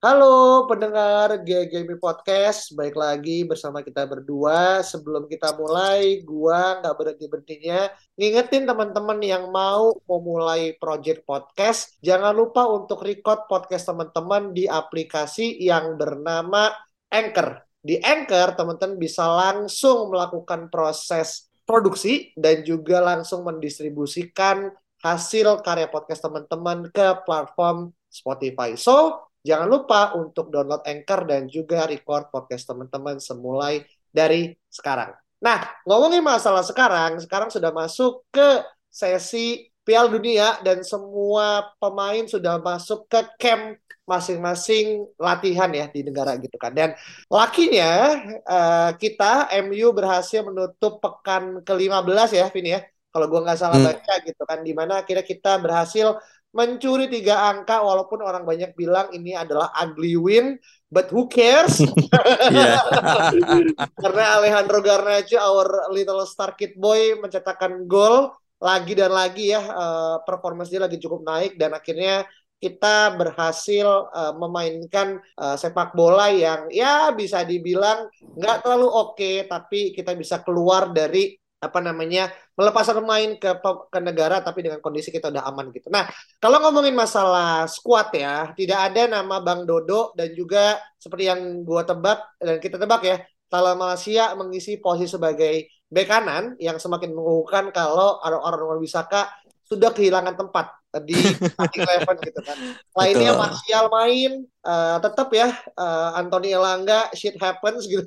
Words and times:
Halo 0.00 0.64
pendengar 0.64 1.44
GGMI 1.44 2.00
Podcast, 2.00 2.72
baik 2.72 2.96
lagi 2.96 3.44
bersama 3.44 3.84
kita 3.84 4.08
berdua. 4.08 4.80
Sebelum 4.80 5.28
kita 5.28 5.52
mulai, 5.60 6.24
gua 6.24 6.80
nggak 6.80 6.96
berhenti-berhentinya 6.96 7.92
ngingetin 8.16 8.64
teman-teman 8.64 9.20
yang 9.20 9.52
mau 9.52 9.92
memulai 10.08 10.72
project 10.80 11.28
podcast, 11.28 12.00
jangan 12.00 12.32
lupa 12.32 12.64
untuk 12.64 13.04
record 13.04 13.44
podcast 13.44 13.92
teman-teman 13.92 14.56
di 14.56 14.64
aplikasi 14.64 15.60
yang 15.60 16.00
bernama 16.00 16.72
Anchor. 17.12 17.68
Di 17.84 18.00
Anchor, 18.00 18.56
teman-teman 18.56 18.96
bisa 18.96 19.28
langsung 19.28 20.08
melakukan 20.08 20.72
proses 20.72 21.52
produksi 21.68 22.32
dan 22.40 22.64
juga 22.64 23.04
langsung 23.04 23.44
mendistribusikan 23.44 24.72
hasil 25.04 25.60
karya 25.60 25.92
podcast 25.92 26.24
teman-teman 26.24 26.88
ke 26.88 27.20
platform 27.28 27.92
Spotify. 28.08 28.80
So, 28.80 29.29
Jangan 29.40 29.68
lupa 29.68 30.12
untuk 30.20 30.52
download 30.52 30.84
Anchor 30.84 31.24
dan 31.24 31.48
juga 31.48 31.88
record 31.88 32.28
podcast 32.28 32.68
teman-teman 32.68 33.16
semulai 33.16 33.80
dari 34.12 34.52
sekarang. 34.68 35.16
Nah, 35.40 35.64
ngomongin 35.88 36.20
masalah 36.20 36.60
sekarang, 36.60 37.16
sekarang 37.24 37.48
sudah 37.48 37.72
masuk 37.72 38.28
ke 38.28 38.60
sesi 38.92 39.72
Piala 39.80 40.12
Dunia 40.12 40.60
dan 40.60 40.84
semua 40.84 41.72
pemain 41.80 42.28
sudah 42.28 42.60
masuk 42.60 43.08
ke 43.08 43.20
camp 43.40 43.80
masing-masing 44.04 45.06
latihan 45.16 45.70
ya 45.70 45.86
di 45.88 46.04
negara 46.04 46.36
gitu 46.36 46.58
kan. 46.60 46.74
Dan 46.74 46.92
lakinya 47.30 48.18
uh, 48.42 48.90
kita 48.98 49.48
MU 49.64 49.94
berhasil 49.94 50.42
menutup 50.42 50.98
pekan 50.98 51.62
ke-15 51.62 52.30
ya, 52.36 52.46
Vini 52.50 52.76
ya. 52.76 52.82
Kalau 53.10 53.26
gua 53.26 53.40
nggak 53.46 53.58
salah 53.58 53.78
hmm. 53.78 53.88
baca 53.88 54.14
gitu 54.22 54.42
kan, 54.44 54.58
di 54.66 54.72
mana 54.74 55.02
akhirnya 55.02 55.24
kita 55.24 55.58
berhasil 55.62 56.18
mencuri 56.50 57.06
tiga 57.06 57.46
angka 57.50 57.78
walaupun 57.78 58.26
orang 58.26 58.42
banyak 58.42 58.74
bilang 58.74 59.10
ini 59.14 59.38
adalah 59.38 59.70
ugly 59.78 60.18
win 60.18 60.58
but 60.90 61.06
who 61.14 61.30
cares? 61.30 61.78
Karena 64.02 64.24
Alejandro 64.38 64.82
Garnacho 64.82 65.38
our 65.38 65.90
little 65.94 66.26
star 66.26 66.58
kid 66.58 66.74
boy 66.74 67.18
mencetakkan 67.22 67.86
gol 67.86 68.34
lagi 68.60 68.92
dan 68.92 69.14
lagi 69.14 69.56
ya 69.56 69.62
uh, 69.64 70.16
performance 70.26 70.68
dia 70.68 70.84
lagi 70.84 71.00
cukup 71.00 71.24
naik 71.24 71.56
dan 71.56 71.72
akhirnya 71.72 72.28
kita 72.60 73.16
berhasil 73.16 74.12
uh, 74.12 74.36
memainkan 74.36 75.16
uh, 75.40 75.56
sepak 75.56 75.96
bola 75.96 76.28
yang 76.28 76.68
ya 76.68 77.08
bisa 77.16 77.40
dibilang 77.40 78.04
nggak 78.36 78.60
terlalu 78.60 78.84
oke 78.84 79.16
okay, 79.16 79.48
tapi 79.48 79.96
kita 79.96 80.12
bisa 80.12 80.44
keluar 80.44 80.92
dari 80.92 81.40
apa 81.60 81.78
namanya 81.84 82.32
melepaskan 82.56 83.04
pemain 83.04 83.30
ke 83.36 83.50
ke 83.92 83.98
negara 84.00 84.40
tapi 84.40 84.64
dengan 84.64 84.80
kondisi 84.80 85.12
kita 85.12 85.28
udah 85.28 85.44
aman 85.44 85.68
gitu. 85.76 85.92
Nah, 85.92 86.08
kalau 86.40 86.56
ngomongin 86.64 86.96
masalah 86.96 87.68
squad 87.68 88.08
ya, 88.16 88.56
tidak 88.56 88.90
ada 88.90 89.20
nama 89.20 89.44
Bang 89.44 89.68
Dodo 89.68 90.16
dan 90.16 90.32
juga 90.32 90.80
seperti 90.96 91.28
yang 91.28 91.60
gua 91.68 91.84
tebak 91.84 92.40
dan 92.40 92.56
kita 92.64 92.80
tebak 92.80 93.02
ya, 93.04 93.16
kalau 93.52 93.76
Malaysia 93.76 94.32
mengisi 94.40 94.80
posisi 94.80 95.12
sebagai 95.20 95.68
bek 95.90 96.06
kanan 96.08 96.56
yang 96.56 96.80
semakin 96.80 97.12
mengukuhkan 97.12 97.68
kalau 97.76 98.16
orang-orang 98.24 98.80
Wisaka 98.80 99.28
sudah 99.68 99.92
kehilangan 99.92 100.40
tempat 100.40 100.79
di 101.06 101.14
starting 101.14 101.82
eleven 101.86 102.16
gitu 102.26 102.40
kan. 102.42 102.56
Lainnya 102.98 103.32
Martial 103.38 103.86
main, 103.94 104.32
uh, 104.66 104.98
tetap 104.98 105.30
ya 105.30 105.54
uh, 105.78 106.18
Anthony 106.18 106.50
Elanga 106.50 107.06
shit 107.14 107.38
happens 107.38 107.86
gitu. 107.86 108.02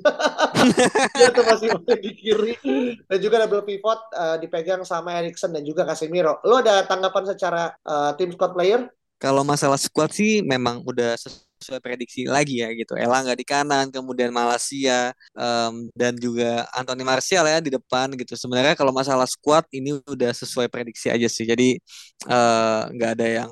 Dia 1.16 1.32
tuh 1.32 1.44
masih 1.48 1.68
main 1.72 2.00
di 2.04 2.12
kiri 2.12 2.52
dan 3.08 3.18
juga 3.24 3.48
double 3.48 3.64
pivot 3.64 4.00
uh, 4.12 4.36
dipegang 4.36 4.84
sama 4.84 5.16
Erikson 5.16 5.56
dan 5.56 5.64
juga 5.64 5.88
Casemiro. 5.88 6.44
Lo 6.44 6.60
ada 6.60 6.84
tanggapan 6.84 7.24
secara 7.32 7.72
uh, 7.88 8.12
tim 8.20 8.28
squad 8.36 8.52
player? 8.52 8.84
Kalau 9.16 9.40
masalah 9.40 9.80
squad 9.80 10.12
sih 10.12 10.44
memang 10.44 10.84
udah 10.84 11.16
sesuai 11.64 11.80
prediksi 11.80 12.28
lagi 12.28 12.60
ya 12.60 12.68
gitu. 12.76 12.92
Ella 13.00 13.24
nggak 13.24 13.40
di 13.40 13.46
kanan, 13.48 13.88
kemudian 13.88 14.28
Malaysia 14.28 15.16
um, 15.32 15.88
dan 15.96 16.12
juga 16.20 16.68
Anthony 16.76 17.00
Martial 17.08 17.48
ya 17.48 17.64
di 17.64 17.72
depan 17.72 18.12
gitu. 18.20 18.36
Sebenarnya 18.36 18.76
kalau 18.76 18.92
masalah 18.92 19.24
squad 19.24 19.64
ini 19.72 19.96
udah 20.04 20.36
sesuai 20.36 20.68
prediksi 20.68 21.08
aja 21.08 21.24
sih. 21.24 21.48
Jadi 21.48 21.80
eh, 22.28 22.80
nggak 22.92 23.10
uh, 23.10 23.14
ada 23.16 23.26
yang 23.26 23.50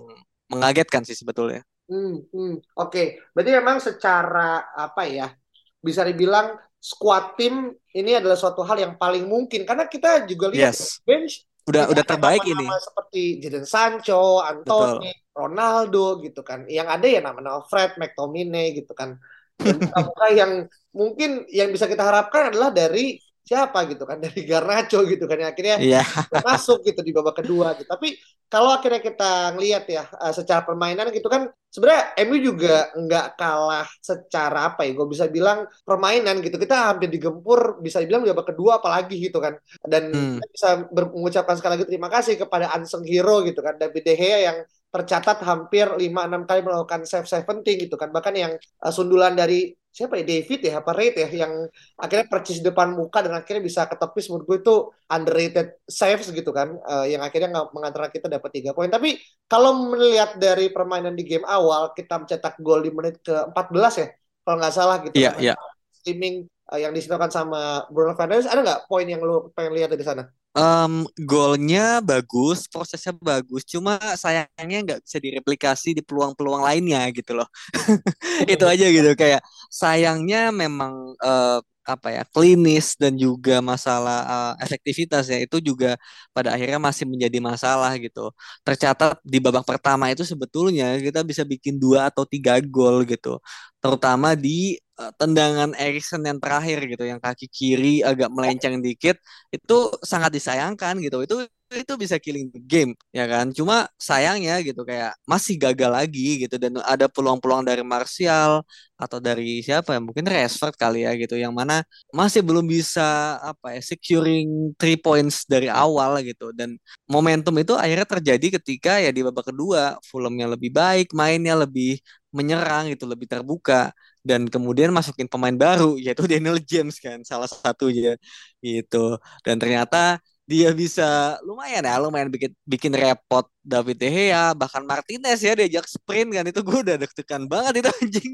mengagetkan 0.53 1.01
sih 1.09 1.17
sebetulnya. 1.17 1.65
Hmm, 1.89 2.21
hmm. 2.29 2.61
Oke, 2.77 2.93
okay. 2.93 3.07
berarti 3.33 3.51
memang 3.57 3.81
secara 3.81 4.69
apa 4.77 5.09
ya 5.09 5.33
bisa 5.81 6.05
dibilang 6.05 6.61
squad 6.77 7.35
tim 7.41 7.73
ini 7.97 8.19
adalah 8.21 8.37
suatu 8.37 8.61
hal 8.67 8.77
yang 8.77 8.95
paling 9.01 9.25
mungkin 9.25 9.63
karena 9.63 9.87
kita 9.87 10.27
juga 10.27 10.51
lihat 10.51 10.75
yes. 10.75 10.99
bench 11.07 11.47
udah 11.63 11.87
udah 11.95 12.03
terbaik 12.03 12.43
ini 12.43 12.67
seperti 12.67 13.23
Jadon 13.39 13.67
Sancho, 13.67 14.43
Anthony, 14.43 15.15
Betul. 15.15 15.22
Ronaldo 15.33 16.21
gitu 16.21 16.41
kan. 16.45 16.69
Yang 16.69 16.89
ada 16.89 17.07
ya 17.09 17.21
namanya 17.25 17.65
Fred, 17.67 17.97
McTominay 17.97 18.77
gitu 18.77 18.93
kan. 18.93 19.17
Dan 19.59 19.77
yang 20.41 20.53
mungkin 20.93 21.49
yang 21.49 21.73
bisa 21.73 21.89
kita 21.89 22.05
harapkan 22.05 22.53
adalah 22.53 22.71
dari 22.71 23.17
siapa 23.43 23.85
gitu 23.91 24.07
kan 24.07 24.23
dari 24.25 24.47
Garnacho 24.47 25.03
gitu 25.03 25.27
kan 25.27 25.37
yang 25.37 25.51
akhirnya 25.51 25.77
yeah. 25.83 26.07
masuk 26.47 26.87
gitu 26.87 27.03
di 27.03 27.11
babak 27.11 27.43
kedua 27.43 27.75
gitu. 27.77 27.91
Tapi 27.91 28.15
kalau 28.53 28.69
akhirnya 28.69 29.01
kita 29.01 29.57
ngelihat 29.57 29.85
ya 29.89 30.05
uh, 30.13 30.29
secara 30.29 30.61
permainan 30.61 31.09
gitu 31.09 31.25
kan 31.33 31.49
sebenarnya 31.73 32.13
MU 32.29 32.37
juga 32.37 32.93
nggak 32.93 33.41
kalah 33.41 33.89
secara 34.05 34.69
apa 34.69 34.85
ya 34.85 34.93
gue 34.93 35.09
bisa 35.09 35.25
bilang 35.33 35.65
permainan 35.89 36.45
gitu 36.45 36.61
kita 36.61 36.93
hampir 36.93 37.09
digempur 37.09 37.81
bisa 37.81 38.05
dibilang 38.05 38.21
di 38.21 38.29
babak 38.29 38.53
kedua 38.53 38.77
apalagi 38.77 39.17
gitu 39.25 39.41
kan 39.41 39.57
dan 39.89 40.13
hmm. 40.13 40.45
bisa 40.53 40.85
mengucapkan 40.93 41.57
sekali 41.57 41.81
lagi 41.81 41.89
terima 41.89 42.13
kasih 42.13 42.37
kepada 42.37 42.69
unsung 42.77 43.09
hero 43.09 43.41
gitu 43.41 43.65
kan 43.65 43.81
David 43.81 44.05
De 44.05 44.15
Gea 44.21 44.39
yang 44.53 44.59
tercatat 44.93 45.41
hampir 45.41 45.89
5-6 45.89 46.45
kali 46.45 46.61
melakukan 46.61 47.01
save 47.09 47.25
70 47.25 47.89
gitu 47.89 47.97
kan. 47.97 48.13
Bahkan 48.13 48.35
yang 48.37 48.53
uh, 48.61 48.93
sundulan 48.93 49.33
dari 49.33 49.73
siapa 49.89 50.21
ya? 50.21 50.25
David 50.25 50.61
ya 50.69 50.73
apa 50.85 50.93
Raid 50.93 51.15
ya 51.17 51.29
yang 51.33 51.53
akhirnya 51.97 52.29
percis 52.29 52.61
depan 52.61 52.93
muka 52.93 53.25
dan 53.25 53.37
akhirnya 53.37 53.65
bisa 53.65 53.89
ketepis 53.89 54.29
menurut 54.29 54.45
gue 54.49 54.59
itu 54.61 54.77
underrated 55.09 55.81
saves 55.85 56.29
gitu 56.33 56.49
kan 56.53 56.77
uh, 56.85 57.05
yang 57.05 57.21
akhirnya 57.25 57.53
nggak 57.53 57.69
mengantar 57.73 58.13
kita 58.13 58.29
dapat 58.29 58.51
tiga 58.53 58.77
poin. 58.77 58.93
Tapi 58.93 59.17
kalau 59.49 59.89
melihat 59.89 60.37
dari 60.37 60.69
permainan 60.69 61.17
di 61.17 61.25
game 61.25 61.49
awal 61.49 61.97
kita 61.97 62.21
mencetak 62.21 62.61
gol 62.61 62.85
di 62.85 62.93
menit 62.93 63.21
ke 63.25 63.33
14 63.33 63.97
ya 63.97 64.09
kalau 64.45 64.57
nggak 64.61 64.75
salah 64.77 64.97
gitu. 65.09 65.17
Yeah, 65.17 65.33
kan. 65.41 65.57
yeah. 65.57 65.59
streaming 65.97 66.53
uh, 66.69 66.77
yang 66.77 66.93
disediakan 66.93 67.33
sama 67.33 67.89
Bruno 67.89 68.13
Fernandes. 68.13 68.45
Ada 68.45 68.61
nggak 68.61 68.81
poin 68.93 69.09
yang 69.09 69.25
lu 69.25 69.49
pengen 69.57 69.73
lihat 69.73 69.89
dari 69.89 70.05
sana 70.05 70.29
Um, 70.53 71.09
golnya 71.17 72.05
bagus, 72.05 72.69
prosesnya 72.69 73.17
bagus, 73.17 73.65
cuma 73.65 73.97
sayangnya 74.21 74.79
nggak 74.85 75.01
bisa 75.01 75.17
direplikasi 75.17 75.97
di 75.97 76.05
peluang-peluang 76.05 76.61
lainnya 76.61 77.09
gitu 77.17 77.33
loh. 77.41 77.49
Itu 78.53 78.69
aja 78.69 78.85
gitu 78.93 79.17
kayak 79.17 79.41
sayangnya 79.73 80.53
memang 80.53 81.17
uh, 81.25 81.65
apa 81.83 82.09
ya 82.17 82.23
klinis 82.33 82.95
dan 82.95 83.13
juga 83.19 83.59
masalah 83.59 84.19
uh, 84.33 84.53
efektivitas 84.65 85.27
ya 85.33 85.39
itu 85.43 85.59
juga 85.59 85.99
pada 86.35 86.55
akhirnya 86.55 86.79
masih 86.79 87.05
menjadi 87.11 87.39
masalah 87.43 87.91
gitu. 87.99 88.31
Tercatat 88.67 89.19
di 89.27 89.39
babak 89.43 89.65
pertama 89.67 90.09
itu 90.13 90.23
sebetulnya 90.23 90.97
kita 91.03 91.21
bisa 91.27 91.43
bikin 91.43 91.77
dua 91.83 92.09
atau 92.11 92.23
tiga 92.29 92.59
gol 92.63 93.03
gitu, 93.09 93.39
terutama 93.83 94.35
di 94.39 94.79
Eh, 95.03 95.13
tendangan 95.19 95.73
Erikson 95.81 96.21
yang 96.29 96.37
terakhir 96.37 96.79
gitu 96.85 97.03
yang 97.09 97.17
kaki 97.17 97.49
kiri 97.49 98.05
agak 98.05 98.29
melenceng 98.29 98.77
dikit 98.85 99.17
itu 99.49 99.75
sangat 100.05 100.31
disayangkan 100.37 100.95
gitu 101.01 101.25
itu 101.25 101.37
itu 101.79 101.95
bisa 101.97 102.17
killing 102.21 102.49
the 102.55 102.61
game 102.63 102.93
ya 103.17 103.25
kan? 103.31 103.47
Cuma 103.57 103.89
sayangnya 103.97 104.61
gitu 104.67 104.81
kayak 104.89 105.17
masih 105.29 105.55
gagal 105.61 105.91
lagi 105.93 106.45
gitu. 106.45 106.55
Dan 106.63 106.77
ada 106.85 107.07
peluang-peluang 107.09 107.65
dari 107.69 107.83
Martial 107.87 108.61
atau 108.99 109.19
dari 109.19 109.61
siapa 109.65 109.97
ya? 109.97 110.01
Mungkin 110.03 110.25
Rashford 110.29 110.75
kali 110.79 111.05
ya 111.07 111.13
gitu 111.17 111.35
yang 111.39 111.53
mana 111.57 111.83
masih 112.15 112.41
belum 112.45 112.65
bisa 112.69 113.37
apa 113.41 113.75
ya 113.77 113.81
securing 113.83 114.77
three 114.81 114.97
points 115.01 115.45
dari 115.49 115.67
awal 115.73 116.21
gitu. 116.27 116.53
Dan 116.53 116.77
momentum 117.09 117.55
itu 117.61 117.73
akhirnya 117.79 118.07
terjadi 118.09 118.47
ketika 118.61 118.91
ya 119.03 119.11
di 119.15 119.21
babak 119.27 119.51
kedua 119.51 119.97
Fulhamnya 120.09 120.47
lebih 120.55 120.71
baik 120.75 121.13
mainnya 121.17 121.55
lebih 121.59 121.99
menyerang 122.37 122.93
gitu 122.93 123.05
lebih 123.09 123.27
terbuka. 123.31 123.93
Dan 124.23 124.47
kemudian 124.47 124.95
masukin 124.95 125.27
pemain 125.27 125.55
baru 125.55 125.99
yaitu 125.99 126.23
Daniel 126.31 126.59
James 126.63 126.97
kan 127.03 127.21
salah 127.27 127.51
satunya 127.51 128.15
gitu. 128.63 129.19
Dan 129.47 129.57
ternyata 129.63 130.23
dia 130.43 130.75
bisa 130.75 131.39
lumayan 131.47 131.87
ya 131.87 132.03
lumayan 132.03 132.27
bikin 132.27 132.51
bikin 132.67 132.93
repot 132.93 133.47
David 133.63 133.97
De 134.03 134.09
Gea 134.11 134.53
bahkan 134.59 134.83
Martinez 134.83 135.39
ya 135.39 135.55
diajak 135.55 135.87
sprint 135.87 136.35
kan. 136.35 136.45
Itu 136.51 136.61
gue 136.67 136.79
udah 136.83 136.97
deg-degan 136.99 137.47
banget 137.47 137.83
itu 137.83 137.91
anjing. 138.03 138.33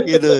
Gitu. 0.00 0.34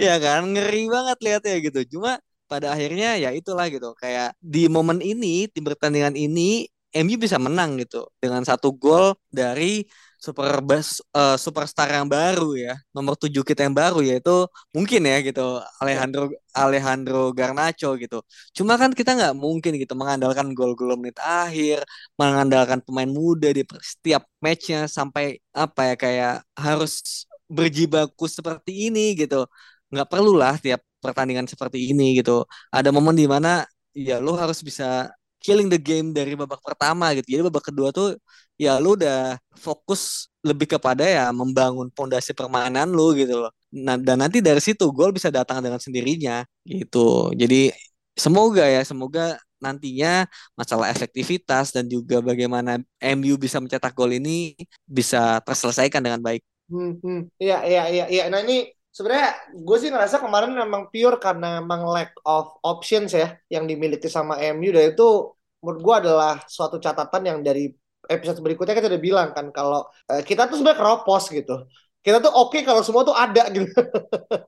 Ya 0.00 0.16
kan 0.16 0.48
ngeri 0.48 0.88
banget 0.88 1.18
lihatnya 1.20 1.54
gitu. 1.60 1.80
Cuma 1.98 2.16
pada 2.48 2.72
akhirnya 2.72 3.20
ya 3.20 3.30
itulah 3.36 3.68
gitu. 3.68 3.92
Kayak 4.00 4.32
di 4.40 4.66
momen 4.72 5.04
ini 5.04 5.46
di 5.52 5.60
pertandingan 5.60 6.16
ini 6.16 6.64
MU 7.04 7.16
bisa 7.20 7.36
menang 7.36 7.76
gitu. 7.80 8.08
Dengan 8.16 8.42
satu 8.48 8.72
gol 8.72 9.12
dari 9.28 9.84
super 10.24 10.54
bas, 10.68 10.88
uh, 11.18 11.34
superstar 11.44 11.88
yang 11.96 12.06
baru 12.06 12.54
ya 12.54 12.72
nomor 12.94 13.14
tujuh 13.22 13.42
kita 13.42 13.66
yang 13.66 13.74
baru 13.74 13.98
yaitu 14.06 14.46
mungkin 14.74 15.00
ya 15.10 15.16
gitu 15.26 15.40
Alejandro 15.82 16.30
Alejandro 16.54 17.18
Garnacho 17.38 17.88
gitu. 18.02 18.16
Cuma 18.56 18.78
kan 18.80 18.90
kita 18.98 19.10
nggak 19.18 19.34
mungkin 19.44 19.72
gitu 19.82 19.92
mengandalkan 19.98 20.46
gol-gol 20.54 20.94
menit 21.00 21.18
akhir 21.18 21.82
mengandalkan 22.20 22.78
pemain 22.86 23.10
muda 23.10 23.48
di 23.56 23.62
setiap 23.82 24.22
matchnya 24.44 24.86
sampai 24.86 25.42
apa 25.50 25.80
ya 25.90 25.94
kayak 25.98 26.34
harus 26.54 27.26
berjibaku 27.50 28.24
seperti 28.30 28.70
ini 28.88 29.18
gitu. 29.18 29.44
Nggak 29.92 30.08
perlu 30.12 30.32
lah 30.38 30.54
tiap 30.62 30.80
pertandingan 31.02 31.46
seperti 31.50 31.78
ini 31.90 32.14
gitu. 32.18 32.46
Ada 32.70 32.88
momen 32.94 33.18
di 33.18 33.26
mana 33.26 33.66
ya 33.92 34.22
lo 34.22 34.32
harus 34.38 34.62
bisa 34.62 35.10
killing 35.44 35.68
the 35.72 35.78
game 35.80 36.14
dari 36.16 36.32
babak 36.38 36.60
pertama 36.62 37.04
gitu. 37.16 37.26
Jadi 37.34 37.42
babak 37.48 37.64
kedua 37.68 37.88
tuh 37.96 38.16
ya 38.60 38.78
lu 38.82 38.94
udah 38.98 39.36
fokus 39.58 40.30
lebih 40.46 40.66
kepada 40.78 41.02
ya 41.06 41.22
membangun 41.34 41.88
pondasi 41.96 42.30
permainan 42.38 42.88
lu 42.96 43.14
gitu 43.18 43.34
loh. 43.42 43.50
Nah, 43.72 43.96
dan 43.98 44.16
nanti 44.22 44.38
dari 44.44 44.60
situ 44.62 44.84
gol 44.96 45.10
bisa 45.16 45.28
datang 45.32 45.58
dengan 45.64 45.80
sendirinya 45.82 46.44
gitu. 46.66 47.32
Jadi 47.40 47.72
semoga 48.18 48.64
ya, 48.68 48.80
semoga 48.84 49.38
nantinya 49.62 50.26
masalah 50.58 50.90
efektivitas 50.90 51.70
dan 51.70 51.86
juga 51.86 52.18
bagaimana 52.18 52.82
MU 52.98 53.34
bisa 53.38 53.62
mencetak 53.62 53.94
gol 53.94 54.10
ini 54.10 54.58
bisa 54.86 55.38
terselesaikan 55.46 56.02
dengan 56.02 56.20
baik. 56.20 56.42
Hmm, 56.70 56.90
hmm. 57.02 57.18
Iya, 57.42 57.56
iya, 57.68 57.80
iya, 57.92 58.04
iya. 58.12 58.22
Nah 58.32 58.40
ini 58.44 58.54
sebenarnya 58.92 59.32
gue 59.56 59.76
sih 59.80 59.88
ngerasa 59.88 60.20
kemarin 60.20 60.52
memang 60.52 60.92
pure 60.92 61.16
karena 61.16 61.64
memang 61.64 61.88
lack 61.88 62.12
of 62.28 62.52
options 62.60 63.16
ya 63.16 63.32
yang 63.48 63.64
dimiliki 63.64 64.06
sama 64.06 64.36
MU 64.52 64.68
dan 64.68 64.92
itu 64.92 65.32
menurut 65.64 65.80
gue 65.80 65.94
adalah 66.06 66.44
suatu 66.44 66.76
catatan 66.76 67.22
yang 67.24 67.38
dari 67.40 67.72
episode 68.06 68.44
berikutnya 68.44 68.76
kita 68.76 68.92
udah 68.92 69.02
bilang 69.02 69.28
kan 69.32 69.48
kalau 69.48 69.88
uh, 69.88 70.22
kita 70.22 70.44
tuh 70.50 70.60
sebenarnya 70.60 70.78
keropos 70.78 71.32
gitu. 71.32 71.56
Kita 72.02 72.18
tuh 72.18 72.34
oke 72.34 72.50
okay 72.50 72.62
kalau 72.66 72.82
semua 72.82 73.06
tuh 73.06 73.14
ada 73.14 73.46
gitu. 73.48 73.70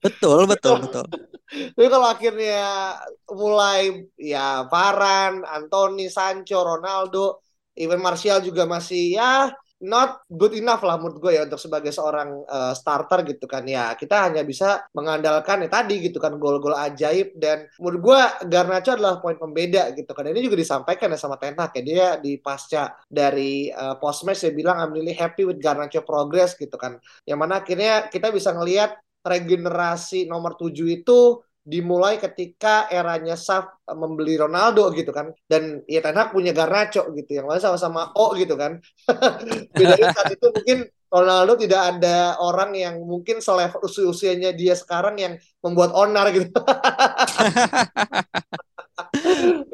Betul 0.02 0.44
betul 0.52 0.82
betul. 0.84 1.06
Tapi 1.54 1.86
kalau 1.86 2.10
akhirnya 2.10 2.98
mulai 3.30 4.10
ya 4.18 4.66
Varan, 4.66 5.46
Anthony, 5.46 6.10
Sancho, 6.10 6.66
Ronaldo, 6.66 7.38
even 7.78 8.02
Martial 8.02 8.42
juga 8.42 8.66
masih 8.66 9.14
ya 9.14 9.54
not 9.84 10.24
good 10.32 10.56
enough 10.56 10.80
lah 10.80 10.96
menurut 10.96 11.20
gue 11.20 11.32
ya 11.36 11.44
untuk 11.44 11.60
sebagai 11.60 11.92
seorang 11.92 12.42
uh, 12.48 12.72
starter 12.72 13.20
gitu 13.28 13.44
kan. 13.44 13.62
Ya 13.68 13.92
kita 13.92 14.24
hanya 14.26 14.40
bisa 14.40 14.88
mengandalkan 14.96 15.62
ya 15.62 15.70
tadi 15.70 16.00
gitu 16.00 16.16
kan 16.16 16.40
gol-gol 16.40 16.72
ajaib. 16.72 17.36
Dan 17.36 17.68
menurut 17.76 18.00
gue 18.00 18.20
Garnacho 18.48 18.96
adalah 18.96 19.20
poin 19.20 19.36
pembeda 19.36 19.92
gitu 19.92 20.08
kan. 20.16 20.24
Ini 20.24 20.40
juga 20.40 20.56
disampaikan 20.56 21.12
ya 21.12 21.18
sama 21.20 21.36
Ten 21.36 21.54
Hag 21.54 21.76
ya. 21.76 21.82
Dia 21.84 22.06
di 22.16 22.40
pasca 22.40 22.96
dari 23.04 23.68
uh, 23.68 24.00
post 24.00 24.24
match 24.24 24.48
dia 24.48 24.56
bilang 24.56 24.80
I'm 24.80 24.92
really 24.96 25.14
happy 25.14 25.44
with 25.44 25.60
Garnacho 25.60 26.00
progress 26.02 26.56
gitu 26.56 26.74
kan. 26.80 26.96
Yang 27.28 27.38
mana 27.38 27.60
akhirnya 27.60 28.08
kita 28.08 28.32
bisa 28.32 28.56
ngelihat 28.56 28.96
regenerasi 29.24 30.28
nomor 30.28 30.56
7 30.60 30.72
itu 31.00 31.40
dimulai 31.64 32.20
ketika 32.20 32.86
eranya 32.92 33.40
Saf 33.40 33.80
membeli 33.88 34.36
Ronaldo 34.36 34.92
gitu 34.92 35.10
kan. 35.10 35.32
Dan 35.48 35.80
ya 35.88 36.04
Ten 36.04 36.14
Hag 36.14 36.36
punya 36.36 36.52
Garnacho 36.52 37.08
gitu 37.16 37.40
yang 37.40 37.48
lain 37.48 37.64
sama-sama 37.64 38.12
O 38.14 38.36
gitu 38.36 38.54
kan. 38.54 38.78
Bedanya 39.76 40.12
saat 40.12 40.36
itu 40.36 40.46
mungkin 40.52 40.78
Ronaldo 41.08 41.56
tidak 41.56 41.82
ada 41.96 42.36
orang 42.42 42.76
yang 42.76 43.00
mungkin 43.00 43.40
selevel 43.40 43.80
usia 43.86 44.04
usianya 44.04 44.50
dia 44.52 44.76
sekarang 44.76 45.16
yang 45.16 45.34
membuat 45.64 45.96
onar 45.96 46.28
gitu. 46.30 46.52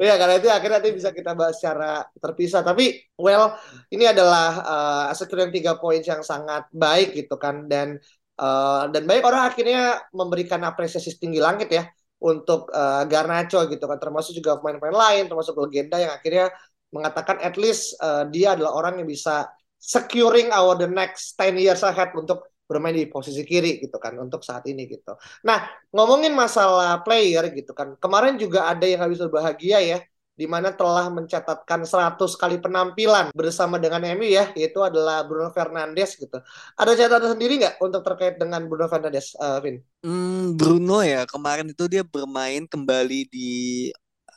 Ya 0.01 0.17
karena 0.17 0.41
itu 0.41 0.49
akhirnya 0.49 0.81
nanti 0.81 0.97
bisa 0.97 1.13
kita 1.13 1.37
bahas 1.37 1.61
secara 1.61 2.05
terpisah. 2.17 2.65
Tapi 2.65 3.05
well 3.21 3.53
ini 3.93 4.09
adalah 4.09 4.49
uh, 5.13 5.49
tiga 5.53 5.77
poin 5.77 6.01
yang 6.01 6.25
sangat 6.25 6.65
baik 6.73 7.13
gitu 7.13 7.37
kan. 7.37 7.69
Dan 7.69 8.01
Uh, 8.41 8.89
dan 8.89 9.05
banyak 9.05 9.21
orang 9.21 9.53
akhirnya 9.53 10.01
memberikan 10.17 10.57
apresiasi 10.65 11.13
setinggi 11.13 11.37
langit 11.37 11.69
ya 11.69 11.85
untuk 12.17 12.73
uh, 12.73 13.05
Garnacho 13.05 13.69
gitu 13.69 13.85
kan 13.85 14.01
termasuk 14.01 14.33
juga 14.33 14.57
pemain-pemain 14.57 14.97
lain 14.97 15.23
termasuk 15.29 15.53
legenda 15.61 16.01
yang 16.01 16.13
akhirnya 16.17 16.49
mengatakan 16.89 17.37
at 17.37 17.53
least 17.53 17.93
uh, 18.01 18.25
dia 18.33 18.57
adalah 18.57 18.73
orang 18.73 18.97
yang 18.97 19.05
bisa 19.05 19.45
securing 19.77 20.49
our 20.49 20.73
the 20.73 20.89
next 20.89 21.37
10 21.37 21.57
years 21.57 21.85
ahead 21.85 22.09
untuk 22.17 22.49
bermain 22.65 22.97
di 22.97 23.05
posisi 23.05 23.45
kiri 23.45 23.77
gitu 23.77 23.99
kan 24.01 24.15
untuk 24.17 24.41
saat 24.41 24.63
ini 24.65 24.87
gitu. 24.87 25.13
Nah 25.45 25.69
ngomongin 25.93 26.31
masalah 26.33 27.03
player 27.05 27.45
gitu 27.53 27.77
kan 27.77 27.93
kemarin 28.01 28.41
juga 28.41 28.73
ada 28.73 28.89
yang 28.89 29.05
habis 29.05 29.21
berbahagia 29.21 29.77
ya 29.85 29.97
di 30.35 30.49
mana 30.49 30.73
telah 30.73 31.11
mencatatkan 31.11 31.83
100 31.83 32.17
kali 32.39 32.57
penampilan 32.57 33.29
bersama 33.35 33.77
dengan 33.77 34.01
MU 34.15 34.25
ya, 34.25 34.49
yaitu 34.57 34.79
adalah 34.81 35.27
Bruno 35.27 35.51
Fernandes 35.51 36.17
gitu. 36.17 36.39
Ada 36.79 36.97
catatan 36.97 37.35
sendiri 37.37 37.61
nggak 37.61 37.75
untuk 37.83 38.01
terkait 38.01 38.39
dengan 38.39 38.65
Bruno 38.65 38.87
Fernandes, 38.87 39.35
uh, 39.37 39.59
Vin? 39.59 39.83
Hmm, 40.01 40.55
Bruno 40.57 41.03
ya, 41.03 41.27
kemarin 41.27 41.69
itu 41.69 41.85
dia 41.91 42.01
bermain 42.01 42.65
kembali 42.65 43.27
di 43.29 43.51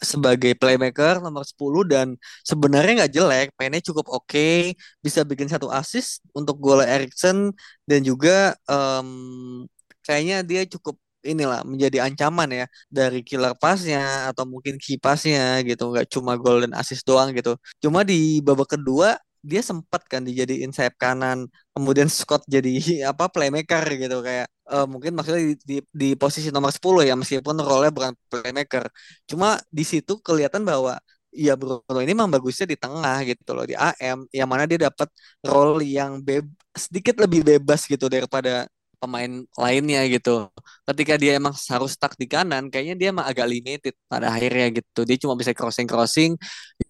sebagai 0.03 0.53
playmaker 0.59 1.23
nomor 1.23 1.47
10 1.47 1.87
dan 1.89 2.07
sebenarnya 2.45 3.07
nggak 3.07 3.15
jelek, 3.15 3.49
mainnya 3.57 3.81
cukup 3.81 4.07
oke, 4.13 4.29
okay, 4.29 4.77
bisa 5.01 5.25
bikin 5.25 5.49
satu 5.49 5.73
assist 5.73 6.21
untuk 6.37 6.61
gol 6.61 6.85
Erikson 6.85 7.55
dan 7.89 8.05
juga 8.05 8.53
um, 8.69 9.65
kayaknya 10.05 10.45
dia 10.45 10.63
cukup 10.69 11.01
inilah 11.31 11.61
menjadi 11.71 11.97
ancaman 12.07 12.49
ya 12.61 12.65
dari 12.99 13.19
killer 13.29 13.53
passnya 13.63 14.31
atau 14.31 14.45
mungkin 14.53 14.75
key 14.83 14.97
passnya 15.05 15.41
gitu 15.69 15.83
nggak 15.93 16.07
cuma 16.15 16.33
gol 16.43 16.59
dan 16.65 16.73
assist 16.81 17.03
doang 17.09 17.29
gitu. 17.39 17.51
Cuma 17.83 18.01
di 18.11 18.41
babak 18.47 18.69
kedua 18.77 19.09
dia 19.45 19.61
sempat 19.61 20.03
kan 20.09 20.25
dijadiin 20.25 20.73
sayap 20.73 20.97
kanan 20.97 21.39
kemudian 21.77 22.09
Scott 22.09 22.43
jadi 22.49 22.71
apa 23.13 23.29
playmaker 23.29 23.85
gitu 24.01 24.17
kayak 24.27 24.47
uh, 24.73 24.87
mungkin 24.89 25.13
maksudnya 25.17 25.43
di, 25.53 25.57
di, 25.71 25.77
di 25.93 26.09
posisi 26.17 26.49
nomor 26.49 26.73
10 26.73 27.09
ya 27.09 27.15
meskipun 27.21 27.57
role 27.61 27.89
bukan 27.93 28.13
playmaker. 28.33 28.85
Cuma 29.29 29.61
di 29.69 29.85
situ 29.85 30.13
kelihatan 30.25 30.65
bahwa 30.65 30.97
ya 31.35 31.53
Bruno 31.59 31.99
ini 32.01 32.13
memang 32.15 32.31
bagusnya 32.31 32.67
di 32.73 32.79
tengah 32.79 33.17
gitu 33.27 33.51
loh 33.57 33.67
di 33.67 33.75
AM 33.75 34.25
yang 34.31 34.49
mana 34.49 34.65
dia 34.71 34.79
dapat 34.87 35.11
role 35.43 35.83
yang 35.83 36.23
beb 36.23 36.47
sedikit 36.71 37.19
lebih 37.27 37.43
bebas 37.43 37.91
gitu 37.91 38.07
daripada 38.07 38.71
pemain 39.05 39.33
lainnya 39.61 40.01
gitu. 40.09 40.49
Ketika 40.89 41.15
dia 41.21 41.37
emang 41.37 41.53
harus 41.53 41.93
stuck 41.97 42.17
di 42.17 42.25
kanan, 42.25 42.73
kayaknya 42.73 42.95
dia 42.97 43.09
emang 43.13 43.27
agak 43.29 43.47
limited 43.47 43.95
pada 44.09 44.33
akhirnya 44.33 44.67
gitu. 44.73 45.01
Dia 45.09 45.17
cuma 45.21 45.35
bisa 45.37 45.53
crossing-crossing. 45.53 46.33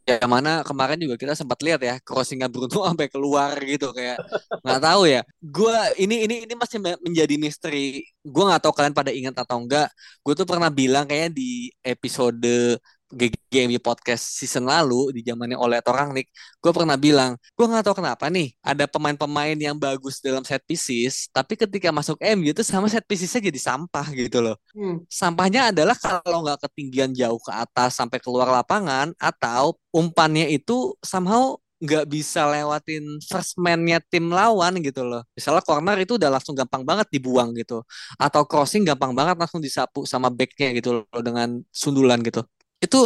Yang 0.06 0.30
mana 0.30 0.62
kemarin 0.62 0.99
juga 1.02 1.14
kita 1.18 1.35
sempat 1.35 1.59
lihat 1.66 1.80
ya, 1.83 1.99
crossingnya 2.06 2.49
Bruno 2.52 2.85
sampai 2.88 3.09
keluar 3.11 3.59
gitu 3.62 3.90
kayak 3.90 4.23
nggak 4.62 4.80
tahu 4.80 5.02
ya. 5.11 5.21
Gue 5.42 5.76
ini 5.99 6.25
ini 6.25 6.35
ini 6.47 6.54
masih 6.54 6.78
menjadi 6.80 7.35
misteri. 7.37 8.06
Gue 8.23 8.42
nggak 8.47 8.62
tahu 8.62 8.73
kalian 8.76 8.94
pada 8.97 9.11
ingat 9.11 9.35
atau 9.42 9.59
enggak. 9.61 9.88
Gue 10.25 10.35
tuh 10.38 10.47
pernah 10.49 10.71
bilang 10.71 11.04
kayaknya 11.11 11.30
di 11.35 11.68
episode 11.83 12.78
GGMI 13.14 13.78
podcast 13.78 14.37
season 14.37 14.66
lalu 14.66 15.14
di 15.14 15.21
zamannya 15.23 15.54
oleh 15.54 15.78
orang 15.87 16.11
nih, 16.12 16.26
gue 16.59 16.73
pernah 16.75 16.99
bilang, 16.99 17.38
gue 17.54 17.66
nggak 17.66 17.85
tahu 17.87 18.02
kenapa 18.02 18.26
nih 18.28 18.52
ada 18.61 18.85
pemain-pemain 18.90 19.54
yang 19.54 19.78
bagus 19.78 20.18
dalam 20.18 20.42
set 20.42 20.61
pieces, 20.66 21.30
tapi 21.30 21.54
ketika 21.54 21.94
masuk 21.94 22.18
MU 22.37 22.50
itu 22.50 22.66
sama 22.66 22.90
set 22.90 23.06
piecesnya 23.06 23.49
jadi 23.49 23.61
sampah 23.62 24.06
gitu 24.12 24.42
loh. 24.42 24.59
Hmm. 24.75 25.06
Sampahnya 25.06 25.71
adalah 25.71 25.94
kalau 25.97 26.42
nggak 26.44 26.66
ketinggian 26.68 27.14
jauh 27.14 27.38
ke 27.38 27.52
atas 27.54 27.97
sampai 27.97 28.18
keluar 28.18 28.50
lapangan 28.50 29.14
atau 29.16 29.78
umpannya 29.94 30.50
itu 30.50 30.99
somehow 31.00 31.54
nggak 31.85 32.06
bisa 32.09 32.49
lewatin 32.49 33.04
first 33.28 33.61
man-nya 33.61 34.00
tim 34.09 34.33
lawan 34.33 34.80
gitu 34.80 35.04
loh. 35.04 35.23
Misalnya 35.37 35.61
corner 35.61 35.97
itu 36.00 36.16
udah 36.16 36.30
langsung 36.33 36.56
gampang 36.56 36.83
banget 36.87 37.06
dibuang 37.12 37.52
gitu. 37.61 37.85
Atau 38.16 38.49
crossing 38.49 38.88
gampang 38.88 39.12
banget 39.12 39.37
langsung 39.37 39.61
disapu 39.61 40.09
sama 40.09 40.33
backnya 40.33 40.73
gitu 40.73 41.04
loh 41.04 41.21
dengan 41.21 41.61
sundulan 41.68 42.25
gitu 42.25 42.42
itu 42.85 43.00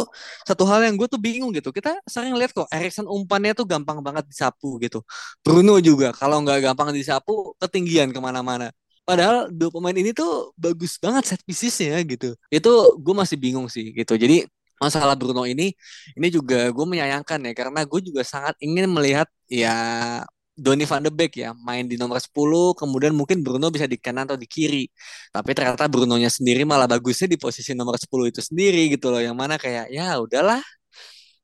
satu 0.47 0.63
hal 0.69 0.83
yang 0.87 0.95
gue 0.99 1.07
tuh 1.07 1.19
bingung 1.21 1.51
gitu. 1.55 1.69
Kita 1.71 1.99
sering 2.05 2.35
lihat 2.35 2.51
kok 2.51 2.67
Erikson 2.69 3.07
umpannya 3.07 3.51
tuh 3.55 3.65
gampang 3.67 3.99
banget 4.03 4.27
disapu 4.27 4.77
gitu. 4.83 5.01
Bruno 5.43 5.79
juga 5.79 6.11
kalau 6.15 6.43
nggak 6.43 6.71
gampang 6.71 6.89
disapu 6.91 7.55
ketinggian 7.61 8.11
ke 8.15 8.19
mana-mana. 8.19 8.69
Padahal 9.07 9.49
dua 9.49 9.73
pemain 9.73 9.95
ini 9.97 10.13
tuh 10.13 10.53
bagus 10.53 11.01
banget 11.01 11.23
set 11.33 11.41
piecesnya 11.47 11.97
gitu. 12.05 12.37
Itu 12.53 12.69
gue 13.01 13.13
masih 13.17 13.37
bingung 13.41 13.65
sih 13.71 13.89
gitu. 13.95 14.13
Jadi 14.13 14.45
masalah 14.79 15.15
Bruno 15.19 15.43
ini 15.43 15.75
ini 16.15 16.27
juga 16.31 16.71
gue 16.71 16.85
menyayangkan 16.87 17.39
ya 17.51 17.53
karena 17.59 17.79
gue 17.83 17.99
juga 17.99 18.21
sangat 18.23 18.55
ingin 18.63 18.87
melihat 18.87 19.27
ya 19.51 19.75
Donny 20.59 20.85
van 20.85 21.01
de 21.05 21.11
Beek 21.11 21.33
ya 21.43 21.49
main 21.67 21.87
di 21.87 21.95
nomor 21.95 22.19
10 22.19 22.75
kemudian 22.79 23.13
mungkin 23.15 23.41
Bruno 23.45 23.71
bisa 23.73 23.87
di 23.87 23.97
kanan 23.97 24.27
atau 24.29 24.37
di 24.39 24.47
kiri 24.47 24.85
tapi 25.33 25.51
ternyata 25.57 25.87
Brunonya 25.87 26.29
sendiri 26.29 26.61
malah 26.67 26.87
bagusnya 26.91 27.27
di 27.31 27.37
posisi 27.39 27.71
nomor 27.73 27.95
10 27.95 28.31
itu 28.31 28.41
sendiri 28.43 28.91
gitu 28.93 29.09
loh 29.13 29.21
yang 29.23 29.37
mana 29.39 29.55
kayak 29.55 29.87
ya 29.89 30.19
udahlah 30.19 30.61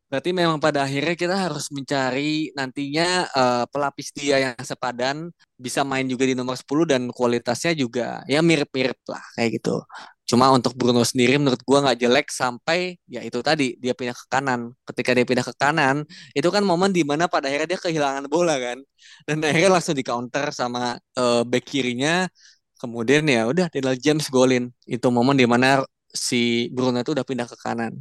Berarti 0.05 0.31
memang 0.37 0.61
pada 0.61 0.85
akhirnya 0.85 1.17
kita 1.17 1.35
harus 1.35 1.73
mencari 1.73 2.53
nantinya 2.53 3.25
uh, 3.33 3.65
pelapis 3.67 4.13
dia 4.13 4.37
yang 4.37 4.55
sepadan 4.61 5.33
bisa 5.57 5.81
main 5.81 6.05
juga 6.05 6.29
di 6.29 6.37
nomor 6.37 6.53
10 6.53 6.85
dan 6.85 7.01
kualitasnya 7.09 7.73
juga 7.73 8.21
ya 8.29 8.39
mirip-mirip 8.45 9.01
lah 9.09 9.23
kayak 9.33 9.59
gitu. 9.59 9.81
Cuma 10.25 10.49
untuk 10.49 10.73
Bruno 10.73 11.05
sendiri 11.05 11.37
menurut 11.37 11.61
gua 11.61 11.85
nggak 11.85 11.97
jelek 12.01 12.27
sampai 12.33 12.97
ya 13.05 13.21
itu 13.21 13.39
tadi 13.45 13.77
dia 13.77 13.93
pindah 13.93 14.17
ke 14.17 14.25
kanan. 14.25 14.73
Ketika 14.89 15.13
dia 15.13 15.25
pindah 15.25 15.45
ke 15.45 15.53
kanan, 15.53 16.01
itu 16.33 16.49
kan 16.49 16.65
momen 16.65 16.89
di 16.89 17.05
mana 17.05 17.29
pada 17.29 17.45
akhirnya 17.49 17.77
dia 17.77 17.79
kehilangan 17.81 18.25
bola 18.25 18.57
kan. 18.57 18.77
Dan 19.27 19.37
akhirnya 19.45 19.71
langsung 19.77 19.95
di 19.97 20.03
counter 20.05 20.49
sama 20.49 20.97
uh, 21.17 21.41
back 21.45 21.65
kirinya. 21.69 22.25
Kemudian 22.81 23.23
ya 23.29 23.45
udah 23.47 23.69
Daniel 23.69 23.97
James 24.01 24.27
golin. 24.33 24.73
Itu 24.89 25.13
momen 25.13 25.37
di 25.37 25.45
mana 25.45 25.85
si 26.09 26.71
Bruno 26.73 26.97
itu 27.01 27.13
udah 27.13 27.25
pindah 27.27 27.45
ke 27.45 27.57
kanan. 27.61 27.93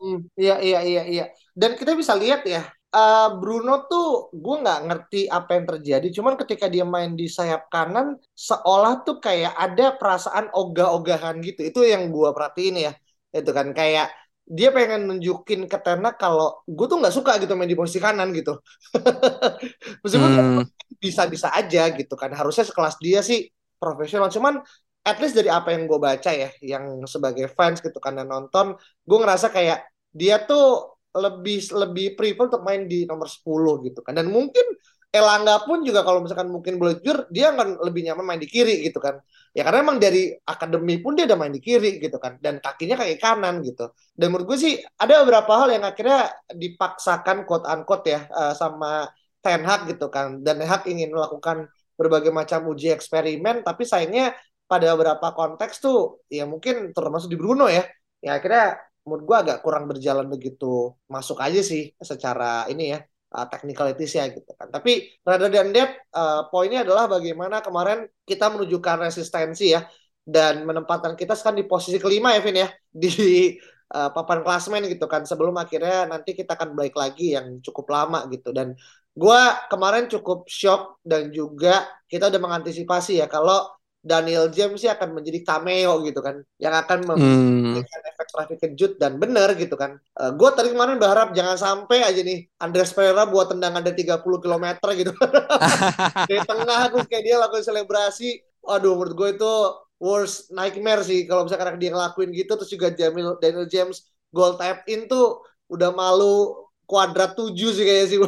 Hmm, 0.00 0.24
iya 0.36 0.56
iya 0.64 0.80
iya 0.84 1.02
iya. 1.08 1.24
Dan 1.52 1.76
kita 1.76 1.92
bisa 1.92 2.16
lihat 2.16 2.40
ya, 2.48 2.64
uh, 2.94 3.28
Bruno 3.38 3.86
tuh 3.86 4.34
gue 4.34 4.56
nggak 4.62 4.80
ngerti 4.86 5.20
apa 5.30 5.50
yang 5.56 5.66
terjadi. 5.66 6.06
Cuman 6.10 6.34
ketika 6.38 6.66
dia 6.66 6.82
main 6.82 7.14
di 7.14 7.30
sayap 7.30 7.70
kanan, 7.70 8.18
seolah 8.34 9.02
tuh 9.06 9.22
kayak 9.22 9.54
ada 9.54 9.94
perasaan 9.96 10.50
ogah-ogahan 10.54 11.38
gitu. 11.42 11.60
Itu 11.70 11.80
yang 11.86 12.10
gue 12.10 12.28
perhatiin 12.34 12.76
ya. 12.90 12.92
Itu 13.30 13.50
kan 13.54 13.70
kayak 13.70 14.10
dia 14.50 14.74
pengen 14.74 15.06
nunjukin 15.06 15.70
ke 15.70 15.78
Tena 15.78 16.10
kalau 16.18 16.66
gue 16.66 16.86
tuh 16.90 16.98
nggak 16.98 17.14
suka 17.14 17.38
gitu 17.38 17.54
main 17.54 17.70
di 17.70 17.78
posisi 17.78 18.02
kanan 18.02 18.34
gitu. 18.34 18.58
Meskipun 20.02 20.30
hmm. 20.34 20.62
bisa-bisa 20.98 21.54
aja 21.54 21.86
gitu 21.94 22.14
kan. 22.18 22.34
Harusnya 22.34 22.66
sekelas 22.66 22.98
dia 22.98 23.22
sih 23.22 23.46
profesional. 23.78 24.26
Cuman 24.26 24.58
at 25.06 25.16
least 25.22 25.38
dari 25.38 25.48
apa 25.48 25.72
yang 25.72 25.86
gue 25.86 25.96
baca 25.96 26.30
ya, 26.34 26.50
yang 26.60 27.06
sebagai 27.06 27.48
fans 27.54 27.80
gitu 27.80 27.96
kan 28.02 28.18
dan 28.18 28.28
nonton, 28.28 28.76
gue 28.76 29.18
ngerasa 29.22 29.48
kayak 29.48 29.86
dia 30.10 30.42
tuh 30.44 30.98
lebih 31.10 31.58
lebih 31.74 32.06
prefer 32.14 32.46
untuk 32.46 32.62
main 32.62 32.86
di 32.86 33.04
nomor 33.08 33.26
10 33.26 33.86
gitu 33.86 34.00
kan. 34.04 34.14
Dan 34.14 34.30
mungkin 34.30 34.62
Elangga 35.10 35.66
pun 35.66 35.82
juga 35.82 36.06
kalau 36.06 36.22
misalkan 36.22 36.54
mungkin 36.54 36.78
boleh 36.78 37.02
jujur, 37.02 37.26
dia 37.34 37.50
akan 37.50 37.82
lebih 37.82 38.06
nyaman 38.06 38.22
main 38.22 38.38
di 38.38 38.46
kiri 38.46 38.86
gitu 38.86 39.02
kan. 39.02 39.18
Ya 39.50 39.66
karena 39.66 39.82
emang 39.82 39.98
dari 39.98 40.38
akademi 40.46 41.02
pun 41.02 41.18
dia 41.18 41.26
udah 41.26 41.34
main 41.34 41.50
di 41.50 41.58
kiri 41.58 41.98
gitu 41.98 42.14
kan. 42.22 42.38
Dan 42.38 42.62
kakinya 42.62 42.94
kayak 42.94 43.18
kanan 43.18 43.58
gitu. 43.66 43.90
Dan 44.14 44.30
menurut 44.30 44.54
gue 44.54 44.58
sih 44.62 44.74
ada 45.02 45.26
beberapa 45.26 45.50
hal 45.58 45.74
yang 45.74 45.82
akhirnya 45.82 46.30
dipaksakan 46.54 47.42
quote 47.42 47.66
unquote 47.66 48.06
ya 48.06 48.20
uh, 48.30 48.54
sama 48.54 49.10
Ten 49.42 49.66
Hag 49.66 49.90
gitu 49.90 50.06
kan. 50.14 50.46
Dan 50.46 50.62
Ten 50.62 50.70
Hag 50.70 50.86
ingin 50.86 51.10
melakukan 51.10 51.66
berbagai 51.98 52.30
macam 52.30 52.70
uji 52.70 52.94
eksperimen 52.94 53.66
tapi 53.66 53.84
sayangnya 53.84 54.32
pada 54.70 54.94
beberapa 54.94 55.34
konteks 55.34 55.82
tuh 55.82 56.22
ya 56.30 56.46
mungkin 56.46 56.94
termasuk 56.96 57.28
di 57.28 57.36
Bruno 57.36 57.66
ya 57.66 57.84
ya 58.24 58.38
akhirnya 58.40 58.78
menurut 59.10 59.26
gue 59.26 59.36
agak 59.42 59.58
kurang 59.66 59.90
berjalan 59.90 60.30
begitu 60.30 60.94
masuk 61.10 61.42
aja 61.42 61.58
sih 61.66 61.90
secara 61.98 62.70
ini 62.70 62.94
ya 62.94 63.02
uh, 63.34 63.46
technicalities 63.50 64.14
ya 64.14 64.30
gitu 64.30 64.50
kan. 64.54 64.70
Tapi 64.70 65.18
rather 65.26 65.50
than 65.50 65.74
that 65.74 65.98
uh, 66.14 66.46
poinnya 66.46 66.86
adalah 66.86 67.10
bagaimana 67.10 67.58
kemarin 67.58 68.06
kita 68.22 68.46
menunjukkan 68.54 69.10
resistensi 69.10 69.74
ya 69.74 69.82
dan 70.22 70.62
menempatkan 70.62 71.18
kita 71.18 71.34
sekarang 71.34 71.58
di 71.58 71.66
posisi 71.66 71.98
kelima 71.98 72.30
ya 72.38 72.40
Vin 72.44 72.58
ya 72.62 72.68
di 72.86 73.10
uh, 73.90 74.14
papan 74.14 74.46
klasmen 74.46 74.86
gitu 74.86 75.10
kan 75.10 75.26
sebelum 75.26 75.58
akhirnya 75.58 76.06
nanti 76.06 76.38
kita 76.38 76.54
akan 76.54 76.78
balik 76.78 76.94
lagi 76.94 77.34
yang 77.34 77.58
cukup 77.58 77.90
lama 77.90 78.30
gitu. 78.30 78.54
Dan 78.54 78.78
gue 79.10 79.42
kemarin 79.66 80.06
cukup 80.06 80.46
shock 80.46 81.02
dan 81.02 81.34
juga 81.34 81.82
kita 82.06 82.30
udah 82.30 82.40
mengantisipasi 82.40 83.18
ya 83.18 83.26
kalau 83.26 83.66
Daniel 84.00 84.48
James 84.48 84.80
sih 84.80 84.88
akan 84.88 85.20
menjadi 85.20 85.44
cameo 85.44 86.00
gitu 86.08 86.24
kan. 86.24 86.40
Yang 86.56 86.74
akan 86.84 86.98
memberikan 87.04 88.00
hmm. 88.00 88.10
efek 88.16 88.28
traffic 88.32 88.58
kejut 88.64 88.92
dan 88.96 89.20
benar 89.20 89.52
gitu 89.60 89.76
kan. 89.76 90.00
Uh, 90.16 90.28
eh, 90.28 90.30
gue 90.40 90.48
tadi 90.56 90.68
kemarin 90.72 90.96
berharap 90.96 91.36
jangan 91.36 91.56
sampai 91.60 92.00
aja 92.00 92.20
nih 92.24 92.48
Andres 92.56 92.96
Pereira 92.96 93.28
buat 93.28 93.52
tendangan 93.52 93.84
dari 93.84 94.00
30 94.00 94.24
km 94.24 94.66
gitu. 94.96 95.12
Dari 96.28 96.40
tengah 96.48 96.80
terus 96.88 97.06
kayak 97.12 97.24
dia 97.28 97.36
lakukan 97.36 97.64
selebrasi. 97.64 98.40
Waduh 98.64 98.96
menurut 98.96 99.14
gue 99.16 99.28
itu 99.36 99.52
worst 100.00 100.48
nightmare 100.48 101.04
sih 101.04 101.28
kalau 101.28 101.44
misalkan 101.44 101.76
dia 101.76 101.92
ngelakuin 101.92 102.32
gitu. 102.32 102.56
Terus 102.56 102.72
juga 102.72 102.88
Jamil 102.96 103.36
Daniel 103.36 103.68
James 103.68 104.08
goal 104.32 104.56
tap 104.56 104.88
in 104.88 105.04
tuh 105.12 105.44
udah 105.68 105.92
malu 105.92 106.56
kuadrat 106.88 107.36
tujuh 107.38 107.70
sih 107.70 107.86
kayaknya 107.86 108.06
sih. 108.10 108.18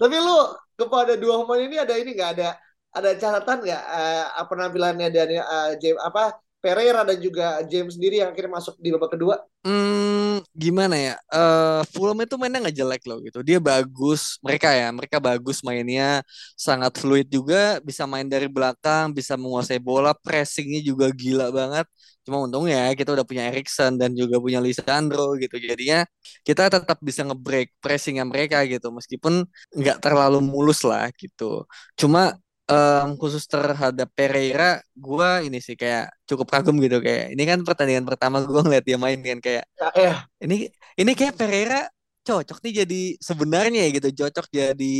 Tapi 0.00 0.16
lu 0.18 0.36
kepada 0.76 1.16
dua 1.16 1.42
pemain 1.42 1.64
ini 1.64 1.76
ada 1.80 1.94
ini 1.96 2.12
nggak 2.12 2.30
ada 2.38 2.48
ada 2.96 3.10
catatan 3.16 3.58
nggak 3.64 3.82
uh, 3.82 4.44
penampilannya 4.48 5.08
dari 5.12 5.36
uh, 5.36 5.76
James 5.80 6.00
apa 6.00 6.36
Pereira 6.66 7.06
dan 7.06 7.22
juga 7.22 7.62
James 7.70 7.94
sendiri 7.94 8.18
yang 8.18 8.34
akhirnya 8.34 8.58
masuk 8.58 8.74
di 8.82 8.90
babak 8.90 9.14
kedua? 9.14 9.38
Hmm, 9.62 10.42
gimana 10.50 10.98
ya? 10.98 11.14
Uh, 11.30 11.86
Fulham 11.94 12.18
itu 12.26 12.34
mainnya 12.34 12.58
nggak 12.58 12.74
jelek 12.74 13.02
loh 13.06 13.22
gitu. 13.22 13.38
Dia 13.46 13.62
bagus, 13.62 14.42
mereka 14.42 14.74
ya, 14.74 14.90
mereka 14.90 15.22
bagus 15.22 15.62
mainnya, 15.62 16.26
sangat 16.58 16.98
fluid 16.98 17.30
juga, 17.30 17.78
bisa 17.86 18.02
main 18.10 18.26
dari 18.26 18.50
belakang, 18.50 19.14
bisa 19.14 19.38
menguasai 19.38 19.78
bola, 19.78 20.10
pressingnya 20.10 20.82
juga 20.82 21.06
gila 21.14 21.54
banget. 21.54 21.86
Cuma 22.26 22.42
untungnya 22.42 22.90
kita 22.98 23.14
udah 23.14 23.26
punya 23.30 23.42
Erikson 23.50 23.92
dan 24.00 24.10
juga 24.18 24.36
punya 24.42 24.58
Lisandro 24.58 25.38
gitu. 25.38 25.56
Jadinya 25.62 26.02
kita 26.46 26.62
tetap 26.74 26.98
bisa 26.98 27.22
ngebreak 27.22 27.68
pressingnya 27.78 28.24
mereka 28.26 28.66
gitu. 28.66 28.90
Meskipun 28.90 29.46
nggak 29.78 29.98
terlalu 30.04 30.38
mulus 30.42 30.82
lah 30.82 31.06
gitu. 31.14 31.64
Cuma 31.94 32.34
um, 32.70 33.08
khusus 33.20 33.44
terhadap 33.46 34.08
Pereira, 34.12 34.82
gue 34.98 35.30
ini 35.46 35.58
sih 35.62 35.78
kayak 35.78 36.10
cukup 36.28 36.46
kagum 36.52 36.76
gitu 36.82 36.98
kayak 36.98 37.32
ini 37.34 37.42
kan 37.46 37.58
pertandingan 37.62 38.04
pertama 38.08 38.42
gue 38.42 38.60
ngeliat 38.64 38.84
dia 38.88 38.98
main 38.98 39.18
kan 39.22 39.38
kayak 39.46 39.64
ya, 39.78 39.88
ya. 39.94 40.14
ini 40.42 40.54
ini 40.98 41.12
kayak 41.14 41.34
Pereira 41.38 41.86
cocok 42.26 42.58
nih 42.66 42.72
jadi 42.82 43.00
sebenarnya 43.22 43.82
gitu 43.94 44.08
cocok 44.26 44.46
jadi 44.50 44.94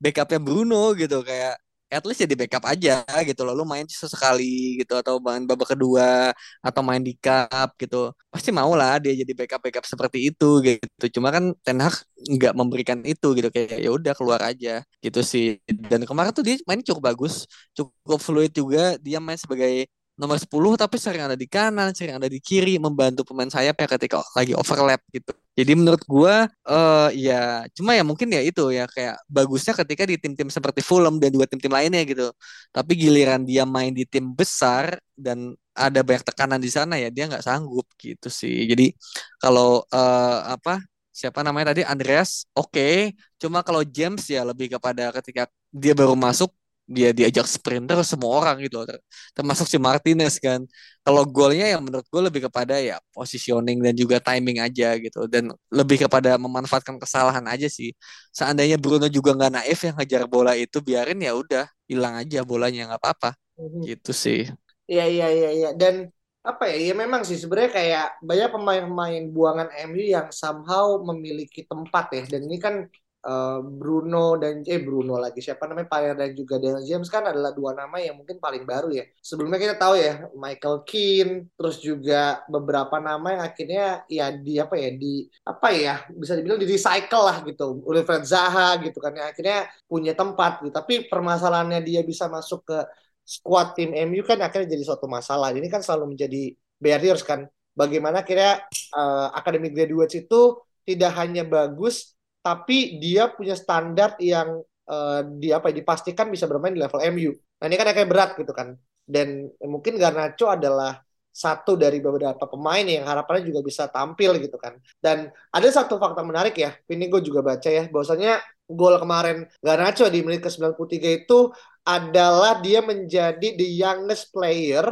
backupnya 0.00 0.40
Bruno 0.40 0.96
gitu 0.96 1.20
kayak 1.20 1.60
at 1.90 2.02
least 2.06 2.22
jadi 2.24 2.34
backup 2.38 2.64
aja 2.70 3.02
gitu 3.28 3.40
loh. 3.44 3.52
Lu 3.58 3.64
main 3.66 3.84
sesekali 3.90 4.78
gitu 4.80 4.94
atau 4.96 5.18
main 5.20 5.42
babak 5.44 5.74
kedua 5.76 6.30
atau 6.62 6.82
main 6.86 7.02
di 7.02 7.12
cup 7.18 7.74
gitu 7.76 8.14
pasti 8.32 8.50
mau 8.54 8.72
lah 8.78 9.02
dia 9.02 9.12
jadi 9.12 9.32
backup 9.34 9.60
backup 9.66 9.84
seperti 9.84 10.30
itu 10.30 10.46
gitu. 10.64 11.04
Cuma 11.20 11.28
kan 11.34 11.52
Ten 11.66 11.78
Hag 11.82 11.94
nggak 12.16 12.52
memberikan 12.54 12.98
itu 13.02 13.26
gitu 13.36 13.48
kayak 13.50 13.78
ya 13.82 13.90
udah 13.90 14.12
keluar 14.18 14.40
aja 14.46 14.80
gitu 15.04 15.20
sih. 15.26 15.58
Dan 15.90 16.06
kemarin 16.08 16.30
tuh 16.30 16.44
dia 16.46 16.56
main 16.68 16.80
cukup 16.80 17.02
bagus 17.12 17.44
cukup 17.76 18.18
fluid 18.22 18.50
juga. 18.54 18.96
Dia 19.02 19.18
main 19.18 19.38
sebagai 19.38 19.90
nomor 20.20 20.36
10 20.36 20.52
tapi 20.76 20.96
sering 21.00 21.24
ada 21.24 21.36
di 21.38 21.48
kanan, 21.48 21.96
sering 21.96 22.20
ada 22.20 22.28
di 22.28 22.36
kiri 22.44 22.76
membantu 22.76 23.24
pemain 23.24 23.48
sayap 23.48 23.72
ya 23.80 23.88
ketika 23.96 24.20
lagi 24.36 24.52
overlap 24.52 25.00
gitu. 25.08 25.32
Jadi 25.56 25.72
menurut 25.76 26.02
gua 26.04 26.44
uh, 26.68 27.08
ya 27.16 27.64
cuma 27.72 27.96
ya 27.96 28.04
mungkin 28.04 28.28
ya 28.28 28.44
itu 28.44 28.68
ya 28.70 28.84
kayak 28.84 29.16
bagusnya 29.26 29.72
ketika 29.80 30.04
di 30.04 30.16
tim-tim 30.20 30.48
seperti 30.52 30.84
Fulham 30.84 31.16
dan 31.16 31.32
dua 31.32 31.48
tim-tim 31.48 31.72
lainnya 31.72 32.04
gitu. 32.04 32.28
Tapi 32.68 32.92
giliran 33.00 33.48
dia 33.48 33.64
main 33.64 33.96
di 33.96 34.04
tim 34.04 34.30
besar 34.36 35.00
dan 35.16 35.56
ada 35.72 36.04
banyak 36.04 36.24
tekanan 36.28 36.60
di 36.60 36.68
sana 36.68 37.00
ya 37.00 37.08
dia 37.08 37.24
nggak 37.24 37.44
sanggup 37.44 37.88
gitu 37.96 38.28
sih. 38.28 38.68
Jadi 38.68 38.92
kalau 39.40 39.80
uh, 39.88 40.38
apa 40.52 40.84
siapa 41.10 41.44
namanya 41.44 41.76
tadi 41.76 41.82
Andreas 41.84 42.48
oke 42.56 42.72
okay. 42.72 42.94
cuma 43.36 43.60
kalau 43.66 43.82
James 43.84 44.24
ya 44.30 44.40
lebih 44.46 44.72
kepada 44.78 45.12
ketika 45.20 45.50
dia 45.68 45.92
baru 45.92 46.14
masuk 46.16 46.48
dia 46.90 47.14
diajak 47.14 47.46
sprinter 47.46 48.02
semua 48.02 48.34
orang 48.42 48.58
gitu 48.66 48.82
termasuk 49.30 49.70
si 49.70 49.78
Martinez 49.78 50.42
kan. 50.42 50.66
Kalau 51.06 51.22
golnya 51.22 51.70
yang 51.70 51.86
menurut 51.86 52.04
gue 52.10 52.22
lebih 52.26 52.50
kepada 52.50 52.76
ya 52.82 52.98
positioning 53.14 53.78
dan 53.80 53.94
juga 53.94 54.18
timing 54.18 54.58
aja 54.58 54.98
gitu 54.98 55.30
dan 55.30 55.54
lebih 55.70 56.04
kepada 56.04 56.34
memanfaatkan 56.36 56.98
kesalahan 56.98 57.46
aja 57.46 57.70
sih. 57.70 57.94
Seandainya 58.34 58.76
Bruno 58.76 59.06
juga 59.06 59.32
nggak 59.38 59.52
naif 59.62 59.78
yang 59.86 59.96
ngejar 59.96 60.22
bola 60.26 60.52
itu 60.58 60.82
biarin 60.82 61.22
ya 61.22 61.32
udah 61.38 61.64
hilang 61.86 62.18
aja 62.18 62.42
bolanya 62.42 62.90
nggak 62.90 63.00
apa-apa. 63.00 63.30
Mm-hmm. 63.60 63.82
gitu 63.92 64.12
sih. 64.16 64.40
Iya 64.88 65.04
iya 65.06 65.26
iya 65.28 65.50
iya. 65.52 65.70
Dan 65.76 66.08
apa 66.40 66.72
ya 66.72 66.76
ya 66.90 66.94
memang 66.96 67.20
sih 67.28 67.36
sebenarnya 67.36 67.72
kayak 67.76 68.06
banyak 68.24 68.48
pemain-pemain 68.48 69.24
buangan 69.28 69.68
MU 69.92 70.00
yang 70.00 70.28
somehow 70.32 70.96
memiliki 71.04 71.68
tempat 71.68 72.08
ya. 72.16 72.22
Dan 72.24 72.48
ini 72.48 72.56
kan 72.56 72.88
uh, 73.24 73.60
Bruno 73.64 74.36
dan 74.40 74.64
eh 74.64 74.80
Bruno 74.80 75.20
lagi 75.20 75.44
siapa 75.44 75.68
namanya 75.68 75.88
Payer 75.88 76.14
dan 76.16 76.32
juga 76.32 76.56
Daniel 76.56 76.84
James 76.84 77.08
kan 77.12 77.24
adalah 77.26 77.52
dua 77.52 77.76
nama 77.76 77.96
yang 78.00 78.16
mungkin 78.20 78.40
paling 78.40 78.64
baru 78.64 78.92
ya. 78.92 79.04
Sebelumnya 79.20 79.60
kita 79.60 79.76
tahu 79.76 79.94
ya 80.00 80.28
Michael 80.36 80.84
Keane, 80.88 81.34
terus 81.56 81.76
juga 81.80 82.44
beberapa 82.48 82.96
nama 83.00 83.26
yang 83.36 83.42
akhirnya 83.44 83.84
ya 84.08 84.32
di 84.32 84.54
apa 84.56 84.74
ya 84.76 84.90
di 84.94 85.28
apa 85.44 85.68
ya 85.72 85.94
bisa 86.12 86.32
dibilang 86.36 86.60
di 86.60 86.68
recycle 86.68 87.24
lah 87.24 87.36
gitu. 87.44 87.80
Wilfred 87.84 88.24
Zaha 88.24 88.80
gitu 88.80 88.98
kan 89.00 89.12
yang 89.16 89.28
akhirnya 89.32 89.68
punya 89.84 90.12
tempat 90.16 90.64
gitu. 90.64 90.72
Tapi 90.72 90.94
permasalahannya 91.08 91.80
dia 91.84 92.00
bisa 92.04 92.28
masuk 92.28 92.64
ke 92.64 92.78
squad 93.24 93.78
tim 93.78 93.94
MU 94.10 94.26
kan 94.26 94.40
akhirnya 94.40 94.74
jadi 94.74 94.84
suatu 94.84 95.06
masalah. 95.06 95.52
Ini 95.52 95.68
kan 95.68 95.84
selalu 95.84 96.16
menjadi 96.16 96.56
barriers 96.80 97.22
kan. 97.22 97.46
Bagaimana 97.70 98.26
kira 98.26 98.66
uh, 98.92 99.30
academic 99.30 99.72
graduates 99.72 100.18
itu 100.18 100.58
tidak 100.82 101.14
hanya 101.14 101.46
bagus 101.46 102.18
tapi 102.40 102.96
dia 103.00 103.28
punya 103.28 103.54
standar 103.56 104.16
yang 104.20 104.60
uh, 104.88 105.20
di 105.24 105.52
apa 105.52 105.70
ya, 105.70 105.84
dipastikan 105.84 106.32
bisa 106.32 106.48
bermain 106.48 106.74
di 106.74 106.80
level 106.80 107.00
MU. 107.12 107.32
Nah 107.60 107.64
ini 107.68 107.76
kan 107.76 107.92
kayak 107.92 108.10
berat 108.10 108.30
gitu 108.36 108.52
kan. 108.56 108.74
Dan 109.04 109.48
mungkin 109.64 109.98
Garnacho 109.98 110.48
adalah 110.48 110.98
satu 111.30 111.78
dari 111.78 112.02
beberapa 112.02 112.42
pemain 112.50 112.82
yang 112.82 113.06
harapannya 113.06 113.46
juga 113.46 113.60
bisa 113.62 113.86
tampil 113.86 114.38
gitu 114.42 114.58
kan. 114.58 114.76
Dan 114.98 115.30
ada 115.30 115.68
satu 115.70 115.96
fakta 115.96 116.26
menarik 116.26 116.58
ya, 116.58 116.74
ini 116.90 117.06
gue 117.06 117.22
juga 117.22 117.40
baca 117.40 117.70
ya, 117.70 117.86
bahwasanya 117.86 118.42
gol 118.66 118.98
kemarin 118.98 119.46
Garnacho 119.62 120.06
di 120.10 120.22
menit 120.22 120.42
ke-93 120.42 121.26
itu 121.26 121.50
adalah 121.86 122.58
dia 122.62 122.82
menjadi 122.82 123.56
the 123.56 123.68
youngest 123.78 124.30
player 124.34 124.84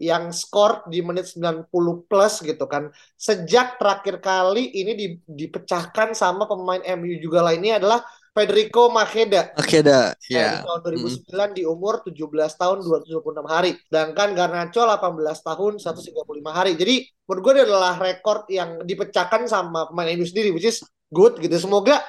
yang 0.00 0.32
skor 0.32 0.88
di 0.88 1.04
menit 1.04 1.28
90 1.28 1.68
plus 2.08 2.40
gitu 2.40 2.64
kan. 2.64 2.88
Sejak 3.20 3.76
terakhir 3.76 4.24
kali 4.24 4.72
ini 4.72 5.20
dipecahkan 5.28 6.16
sama 6.16 6.48
pemain 6.48 6.80
MU 6.96 7.20
juga 7.20 7.44
lainnya 7.44 7.76
adalah 7.76 8.00
Federico 8.32 8.88
Makeda. 8.88 9.52
Makeda, 9.58 10.16
ya. 10.30 10.64
Yeah. 10.64 10.64
tahun 10.64 10.80
2009 11.04 11.28
mm. 11.28 11.50
di 11.52 11.62
umur 11.68 12.00
17 12.06 12.16
tahun 12.56 12.78
276 12.80 13.44
hari. 13.44 13.76
Sedangkan 13.90 14.28
Garnacho 14.32 14.82
18 14.88 15.20
tahun 15.20 15.72
135 15.76 16.16
hari. 16.48 16.72
Jadi 16.80 16.94
menurut 17.28 17.42
gue 17.44 17.52
adalah 17.68 18.00
rekor 18.00 18.48
yang 18.48 18.80
dipecahkan 18.86 19.44
sama 19.50 19.92
pemain 19.92 20.08
MU 20.16 20.24
sendiri, 20.24 20.54
which 20.54 20.64
is 20.64 20.80
good 21.12 21.36
gitu. 21.42 21.58
Semoga 21.58 22.00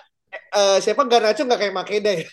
uh, 0.56 0.78
siapa 0.80 1.04
Garnacho 1.10 1.44
nggak 1.44 1.60
kayak 1.60 1.76
Makeda 1.76 2.12
ya. 2.16 2.28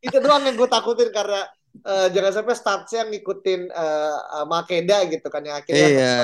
Itu 0.06 0.16
doang 0.18 0.42
yang 0.48 0.56
gue 0.56 0.68
takutin 0.68 1.12
karena 1.12 1.44
uh, 1.84 2.08
jangan 2.12 2.32
sampai 2.32 2.54
statsnya 2.56 3.02
ngikutin 3.08 3.70
uh, 3.72 4.44
Makeda 4.46 5.06
gitu 5.08 5.26
kan 5.28 5.42
yang 5.44 5.56
akhirnya 5.58 5.88
iya. 5.88 6.14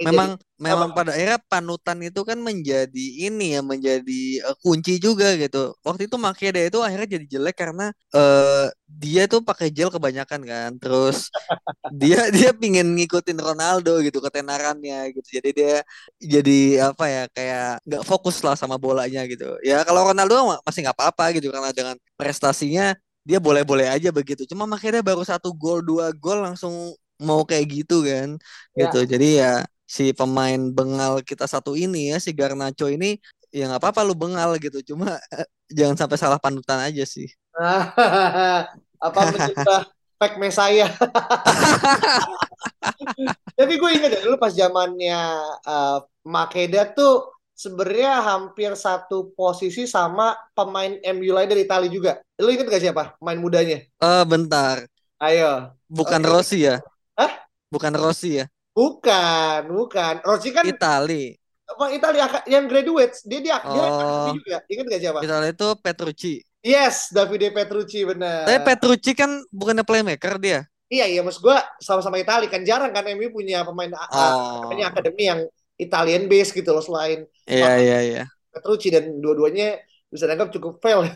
memang 0.00 0.36
jadi, 0.36 0.60
memang 0.62 0.90
apa? 0.92 0.96
pada 1.02 1.10
akhirnya 1.14 1.40
panutan 1.50 1.98
itu 2.04 2.20
kan 2.22 2.38
menjadi 2.38 3.06
ini 3.28 3.58
ya 3.58 3.60
menjadi 3.60 4.22
uh, 4.46 4.56
kunci 4.60 4.96
juga 5.02 5.34
gitu 5.36 5.74
waktu 5.82 6.06
itu 6.06 6.16
Makeda 6.16 6.60
itu 6.62 6.78
akhirnya 6.80 7.18
jadi 7.18 7.26
jelek 7.38 7.56
karena 7.56 7.90
uh, 8.14 8.66
dia 8.86 9.24
tuh 9.24 9.40
pakai 9.40 9.72
gel 9.72 9.88
kebanyakan 9.88 10.40
kan 10.44 10.70
terus 10.76 11.32
dia 12.00 12.28
dia 12.28 12.52
pingin 12.52 12.92
ngikutin 12.92 13.38
Ronaldo 13.40 14.00
gitu 14.04 14.20
ketenarannya 14.20 15.16
gitu 15.16 15.40
jadi 15.40 15.50
dia 15.50 15.74
jadi 16.20 16.60
apa 16.92 17.04
ya 17.08 17.22
kayak 17.32 17.70
nggak 17.88 18.04
fokus 18.04 18.40
lah 18.44 18.54
sama 18.54 18.76
bolanya 18.76 19.24
gitu 19.24 19.56
ya 19.64 19.82
kalau 19.82 20.12
Ronaldo 20.12 20.60
masih 20.62 20.84
nggak 20.84 20.96
apa-apa 20.98 21.24
gitu 21.36 21.48
karena 21.48 21.72
dengan 21.72 21.96
prestasinya 22.14 22.94
dia 23.22 23.38
boleh-boleh 23.38 23.86
aja 23.86 24.10
begitu. 24.10 24.42
Cuma 24.50 24.66
makanya 24.66 25.02
baru 25.02 25.22
satu 25.22 25.54
gol 25.54 25.82
dua 25.82 26.10
gol 26.14 26.42
langsung 26.42 26.94
mau 27.22 27.46
kayak 27.46 27.66
gitu 27.70 28.02
kan, 28.02 28.34
ya. 28.74 28.86
gitu. 28.86 29.06
Jadi 29.06 29.28
ya 29.38 29.62
si 29.86 30.10
pemain 30.16 30.58
bengal 30.72 31.20
kita 31.22 31.46
satu 31.46 31.76
ini 31.76 32.10
ya 32.10 32.16
si 32.18 32.32
Garnacho 32.32 32.88
ini 32.88 33.20
ya 33.52 33.68
nggak 33.68 33.82
apa-apa 33.82 34.00
lu 34.02 34.14
bengal 34.18 34.58
gitu. 34.58 34.94
Cuma 34.94 35.18
jangan 35.78 35.96
sampai 35.98 36.18
salah 36.18 36.38
panutan 36.42 36.82
aja 36.82 37.04
sih. 37.06 37.30
apa 39.06 39.20
mencoba 39.28 39.92
fake 40.22 40.38
Messiah. 40.38 40.90
Tapi 43.58 43.72
gue 43.74 43.90
ingat 43.90 44.10
ya 44.14 44.20
dulu 44.22 44.38
pas 44.38 44.54
zamannya 44.54 45.18
uh, 45.66 45.98
Makeda 46.22 46.86
tuh 46.94 47.34
sebenarnya 47.62 48.18
hampir 48.18 48.74
satu 48.74 49.30
posisi 49.38 49.86
sama 49.86 50.34
pemain 50.50 50.98
MU 51.14 51.30
lain 51.30 51.46
dari 51.46 51.62
Italia 51.62 51.86
juga. 51.86 52.12
Lu 52.42 52.50
inget 52.50 52.66
gak 52.66 52.82
siapa 52.82 53.14
pemain 53.22 53.38
mudanya? 53.38 53.78
Eh 53.86 54.02
uh, 54.02 54.26
bentar. 54.26 54.82
Ayo. 55.22 55.70
Bukan 55.86 56.18
okay. 56.18 56.30
Rossi 56.34 56.58
ya? 56.66 56.82
Hah? 57.14 57.46
Bukan 57.70 57.94
Rossi 57.94 58.42
ya? 58.42 58.50
Bukan, 58.74 59.70
bukan. 59.70 60.14
Rossi 60.26 60.50
kan 60.50 60.66
Itali. 60.66 61.38
Apa 61.70 61.94
Italia 61.94 62.26
yang 62.50 62.66
graduates, 62.66 63.22
dia 63.22 63.38
dia, 63.38 63.56
oh. 63.62 63.70
dia 63.78 64.34
juga. 64.34 64.56
Ingat 64.66 64.84
gak 64.90 65.00
siapa? 65.06 65.18
Italia 65.22 65.50
itu 65.54 65.68
Petrucci. 65.78 66.34
Yes, 66.62 67.14
Davide 67.14 67.54
Petrucci 67.54 68.02
benar. 68.02 68.50
Tapi 68.50 68.58
Petrucci 68.66 69.14
kan 69.14 69.30
bukannya 69.54 69.86
playmaker 69.86 70.42
dia. 70.42 70.66
Iya, 70.92 71.08
iya, 71.08 71.20
mas 71.24 71.40
gue 71.40 71.56
sama-sama 71.80 72.20
Italia 72.20 72.52
kan 72.52 72.60
jarang 72.68 72.92
kan 72.92 73.06
MU 73.16 73.32
punya 73.32 73.64
pemain 73.64 73.88
oh. 73.96 74.68
uh, 74.68 74.84
akademi 74.84 75.24
yang 75.24 75.40
Italian 75.82 76.30
base 76.30 76.54
gitu 76.54 76.70
loh 76.70 76.84
selain 76.84 77.26
Iya 77.46 77.72
iya 77.82 77.98
iya. 78.02 78.22
Petrucci 78.52 78.92
dan 78.92 79.18
dua-duanya 79.18 79.80
bisa 80.12 80.28
dianggap 80.28 80.52
cukup 80.52 80.76
fail. 80.84 81.08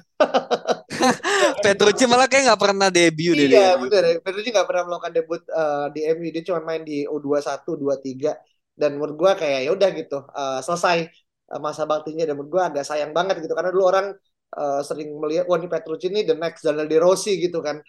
Petrucci 1.65 2.09
malah 2.09 2.27
kayak 2.27 2.49
nggak 2.49 2.63
pernah 2.65 2.89
debut 2.89 3.37
deh. 3.37 3.53
Iya 3.53 3.77
benar. 3.77 4.25
Petrucci 4.25 4.49
nggak 4.49 4.65
pernah 4.65 4.83
melakukan 4.89 5.13
debut 5.13 5.43
uh, 5.53 5.93
di 5.93 6.01
MU. 6.17 6.33
Dia 6.33 6.43
cuma 6.49 6.65
main 6.65 6.81
di 6.81 7.05
U21, 7.05 7.61
23 7.61 8.33
dan 8.77 8.91
menurut 8.97 9.17
gua 9.17 9.33
kayak 9.37 9.69
ya 9.69 9.71
udah 9.73 9.89
gitu 9.93 10.19
uh, 10.21 10.61
selesai 10.61 11.09
uh, 11.53 11.61
masa 11.61 11.85
baktinya 11.85 12.25
dan 12.29 12.37
menurut 12.37 12.53
gua 12.53 12.63
agak 12.73 12.85
sayang 12.85 13.13
banget 13.17 13.41
gitu 13.41 13.57
karena 13.57 13.73
dulu 13.73 13.85
orang 13.89 14.13
uh, 14.57 14.81
sering 14.85 15.17
melihat 15.17 15.45
wah 15.49 15.61
ini 15.61 15.69
Petrucci 15.69 16.09
ini 16.09 16.25
the 16.25 16.37
next 16.37 16.65
Daniel 16.65 16.89
De 16.89 16.97
Rossi 16.97 17.37
gitu 17.37 17.61
kan. 17.61 17.81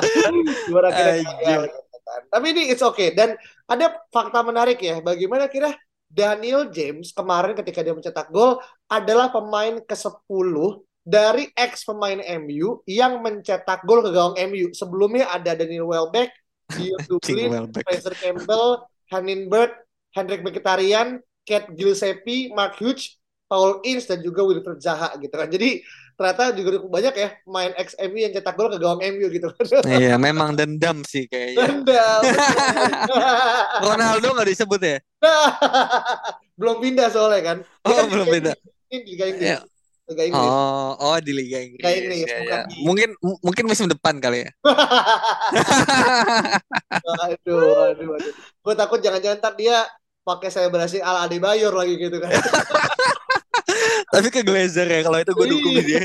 Juara 0.70 0.90
kira 0.90 1.12
kan. 2.10 2.22
Tapi 2.26 2.46
ini 2.50 2.62
it's 2.74 2.82
okay. 2.82 3.14
Dan 3.14 3.38
ada 3.70 3.94
fakta 4.10 4.42
menarik 4.42 4.82
ya. 4.82 4.98
Bagaimana 4.98 5.46
kira 5.46 5.70
Daniel 6.10 6.66
James 6.74 7.14
kemarin 7.14 7.54
ketika 7.54 7.86
dia 7.86 7.94
mencetak 7.94 8.34
gol 8.34 8.58
adalah 8.90 9.30
pemain 9.30 9.78
ke-10 9.78 10.54
dari 11.06 11.48
ex 11.54 11.86
pemain 11.86 12.18
MU 12.42 12.82
yang 12.84 13.22
mencetak 13.22 13.86
gol 13.86 14.02
ke 14.02 14.10
gawang 14.10 14.34
MU. 14.50 14.74
Sebelumnya 14.74 15.30
ada 15.30 15.54
Daniel 15.54 15.86
Welbeck, 15.86 16.34
Dion 16.74 16.98
Dublin, 17.08 17.70
Fraser 17.70 18.14
Campbell, 18.18 18.82
Hanin 19.14 19.46
Bird, 19.46 19.70
Hendrik 20.10 20.42
Mkhitaryan, 20.42 21.22
Kate 21.46 21.70
Gillespie, 21.78 22.50
Mark 22.50 22.78
Hughes, 22.82 23.18
Paul 23.50 23.82
Ince 23.82 24.06
dan 24.06 24.22
juga 24.22 24.46
Wilfried 24.46 24.78
Zaha 24.78 25.14
gitu 25.18 25.34
kan. 25.34 25.50
Jadi 25.50 25.82
ternyata 26.20 26.52
juga 26.52 26.84
banyak 26.84 27.14
ya 27.16 27.28
main 27.48 27.72
ex 27.80 27.96
MU 27.96 28.20
yang 28.20 28.36
cetak 28.36 28.52
gol 28.52 28.68
ke 28.68 28.76
gawang 28.76 29.00
MU 29.00 29.32
gitu 29.32 29.48
kan. 29.56 29.64
Iya, 29.88 30.20
memang 30.20 30.52
dendam 30.52 31.00
sih 31.00 31.24
kayaknya. 31.24 31.64
Dendam. 31.64 32.20
Ronaldo 33.88 34.36
nggak 34.36 34.48
disebut 34.52 34.80
ya? 34.84 35.00
belum 36.60 36.76
pindah 36.84 37.08
soalnya 37.08 37.40
kan. 37.40 37.58
Oh, 37.88 37.96
kan 37.96 38.04
belum 38.12 38.28
pindah. 38.28 38.52
Ini 38.92 38.96
di 39.00 39.16
Liga 39.16 39.24
Inggris. 39.32 39.48
Ya. 39.48 39.58
Liga 40.12 40.22
Inggris. 40.28 40.50
Oh, 40.52 40.92
oh 41.00 41.16
di 41.24 41.32
Liga 41.32 41.58
Inggris. 41.64 41.84
Liga 41.88 41.96
Inggris 41.96 42.28
ya, 42.28 42.38
ya. 42.44 42.60
Di... 42.68 42.84
Mungkin 42.84 43.08
mungkin 43.40 43.64
musim 43.64 43.88
depan 43.88 44.20
kali 44.20 44.44
ya. 44.44 44.50
aduh, 47.32 47.96
aduh, 47.96 48.12
aduh. 48.20 48.32
Gue 48.60 48.74
takut 48.76 49.00
jangan-jangan 49.00 49.40
ntar 49.40 49.56
dia 49.56 49.88
pakai 50.20 50.52
saya 50.52 50.68
berhasil 50.68 51.00
ala 51.00 51.24
Adebayor 51.24 51.72
lagi 51.72 51.96
gitu 51.96 52.20
kan. 52.20 52.28
Tapi 54.14 54.28
ke 54.28 54.40
Glazer 54.42 54.88
ya 54.88 55.00
kalau 55.06 55.18
itu 55.20 55.32
gue 55.32 55.46
dukung 55.50 55.74
iya. 55.76 55.84
dia. 55.84 56.02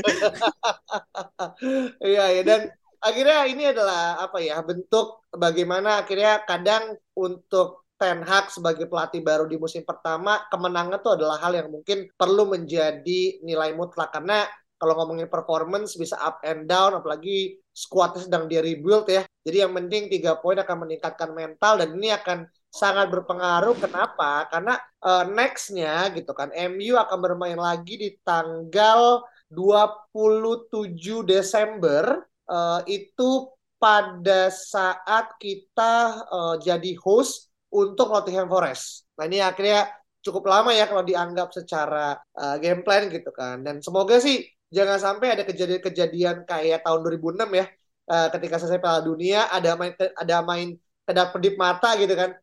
Iya 2.00 2.24
ya 2.40 2.42
dan 2.42 2.60
akhirnya 3.00 3.38
ini 3.46 3.64
adalah 3.70 4.18
apa 4.20 4.38
ya 4.42 4.60
bentuk 4.64 5.22
bagaimana 5.32 6.02
akhirnya 6.02 6.42
kadang 6.44 6.96
untuk 7.14 7.86
Ten 7.96 8.20
Hag 8.20 8.52
sebagai 8.52 8.84
pelatih 8.92 9.24
baru 9.24 9.48
di 9.48 9.56
musim 9.56 9.80
pertama 9.80 10.44
kemenangan 10.52 11.00
itu 11.00 11.10
adalah 11.16 11.40
hal 11.40 11.56
yang 11.56 11.72
mungkin 11.72 12.12
perlu 12.12 12.44
menjadi 12.44 13.40
nilai 13.40 13.72
mutlak 13.72 14.12
karena 14.12 14.44
kalau 14.76 14.92
ngomongin 15.00 15.32
performance 15.32 15.96
bisa 15.96 16.20
up 16.20 16.44
and 16.44 16.68
down 16.68 16.92
apalagi 16.92 17.56
squadnya 17.72 18.28
sedang 18.28 18.44
dia 18.52 18.60
rebuild 18.60 19.08
ya 19.08 19.24
jadi 19.40 19.64
yang 19.64 19.72
penting 19.72 20.12
tiga 20.12 20.36
poin 20.36 20.60
akan 20.60 20.84
meningkatkan 20.84 21.32
mental 21.32 21.80
dan 21.80 21.96
ini 21.96 22.12
akan 22.12 22.44
sangat 22.70 23.08
berpengaruh. 23.08 23.76
Kenapa? 23.78 24.46
Karena 24.52 24.76
uh, 25.02 25.24
nextnya 25.28 26.10
gitu 26.12 26.32
kan, 26.36 26.52
MU 26.72 26.94
akan 26.96 27.18
bermain 27.18 27.58
lagi 27.58 27.96
di 27.96 28.10
tanggal 28.22 29.24
27 29.50 31.26
Desember. 31.26 32.24
Uh, 32.46 32.78
itu 32.86 33.50
pada 33.76 34.48
saat 34.54 35.34
kita 35.36 36.24
uh, 36.30 36.54
jadi 36.62 36.94
host 37.02 37.50
untuk 37.74 38.08
Nottingham 38.08 38.48
Forest. 38.48 39.04
Nah 39.18 39.26
ini 39.26 39.42
akhirnya 39.42 39.90
cukup 40.24 40.48
lama 40.50 40.74
ya 40.74 40.90
kalau 40.90 41.06
dianggap 41.06 41.54
secara 41.54 42.18
uh, 42.34 42.56
game 42.58 42.82
plan 42.82 43.06
gitu 43.12 43.30
kan. 43.30 43.62
Dan 43.62 43.84
semoga 43.84 44.18
sih 44.18 44.42
jangan 44.72 44.98
sampai 44.98 45.38
ada 45.38 45.42
kejadian-kejadian 45.46 46.48
kayak 46.48 46.82
tahun 46.82 47.00
2006 47.04 47.46
ya. 47.52 47.66
Uh, 48.06 48.28
ketika 48.30 48.62
selesai 48.62 48.78
Piala 48.78 49.02
Dunia 49.02 49.50
ada 49.50 49.74
main 49.74 49.90
ada 49.98 50.36
main 50.46 50.78
kedap 51.06 51.28
kedip 51.30 51.54
mata 51.54 51.94
gitu 51.94 52.14
kan. 52.18 52.34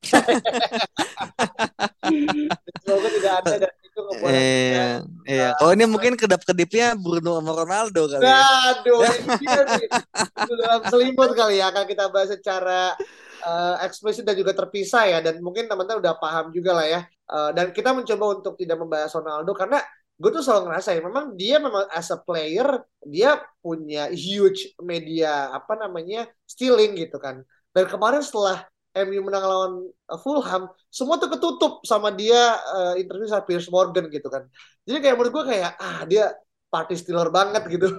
Semoga 2.84 3.10
tidak 3.12 3.34
ada 3.44 3.54
dan 3.68 3.74
itu 3.84 4.00
ngebuat 4.00 4.32
Iya. 4.32 4.88
Iya. 5.28 5.50
Oh 5.60 5.70
ini 5.76 5.86
mungkin 5.86 6.16
kedap 6.16 6.42
kedipnya 6.48 6.96
Bruno 6.96 7.44
sama 7.44 7.52
Ronaldo 7.54 8.08
kali. 8.08 8.24
Ya. 8.24 8.44
Aduh, 8.74 9.04
ini 9.04 9.48
nih. 9.84 9.88
Itu 10.16 10.54
dalam 10.58 10.82
selimut 10.88 11.32
kali 11.36 11.60
ya 11.60 11.70
akan 11.76 11.84
kita 11.86 12.08
bahas 12.10 12.32
secara 12.32 12.96
uh, 13.44 13.76
eksplisit 13.84 14.24
dan 14.24 14.40
juga 14.40 14.56
terpisah 14.56 15.04
ya 15.12 15.20
dan 15.20 15.44
mungkin 15.44 15.68
teman-teman 15.68 16.00
udah 16.00 16.16
paham 16.18 16.56
juga 16.56 16.72
lah 16.72 16.88
ya. 16.88 17.02
Uh, 17.28 17.52
dan 17.52 17.76
kita 17.76 17.92
mencoba 17.92 18.40
untuk 18.40 18.56
tidak 18.56 18.80
membahas 18.80 19.12
Ronaldo 19.12 19.52
karena 19.52 19.80
gue 20.14 20.30
tuh 20.30 20.46
selalu 20.46 20.70
ngerasa 20.70 20.90
ya 20.94 21.02
memang 21.02 21.26
dia 21.34 21.58
memang 21.58 21.90
as 21.90 22.14
a 22.14 22.20
player 22.22 22.86
dia 23.02 23.42
punya 23.60 24.14
huge 24.14 24.78
media 24.78 25.50
apa 25.50 25.74
namanya 25.74 26.30
stealing 26.46 26.94
gitu 26.94 27.18
kan 27.18 27.42
dan 27.74 27.86
kemarin 27.90 28.22
setelah 28.22 28.70
MU 28.94 29.26
menang 29.26 29.44
lawan 29.44 29.74
uh, 29.90 30.20
Fulham, 30.22 30.70
semua 30.94 31.18
tuh 31.18 31.34
ketutup 31.34 31.82
sama 31.82 32.14
dia 32.14 32.62
uh, 32.62 32.94
interview 32.94 33.26
sama 33.26 33.42
Piers 33.42 33.66
Morgan 33.74 34.06
gitu 34.14 34.30
kan. 34.30 34.46
Jadi 34.86 34.98
kayak 35.02 35.16
menurut 35.18 35.34
gue 35.34 35.46
kayak 35.58 35.72
ah 35.82 36.06
dia 36.06 36.30
party 36.70 36.94
stealer 36.94 37.34
banget 37.34 37.66
gitu. 37.74 37.90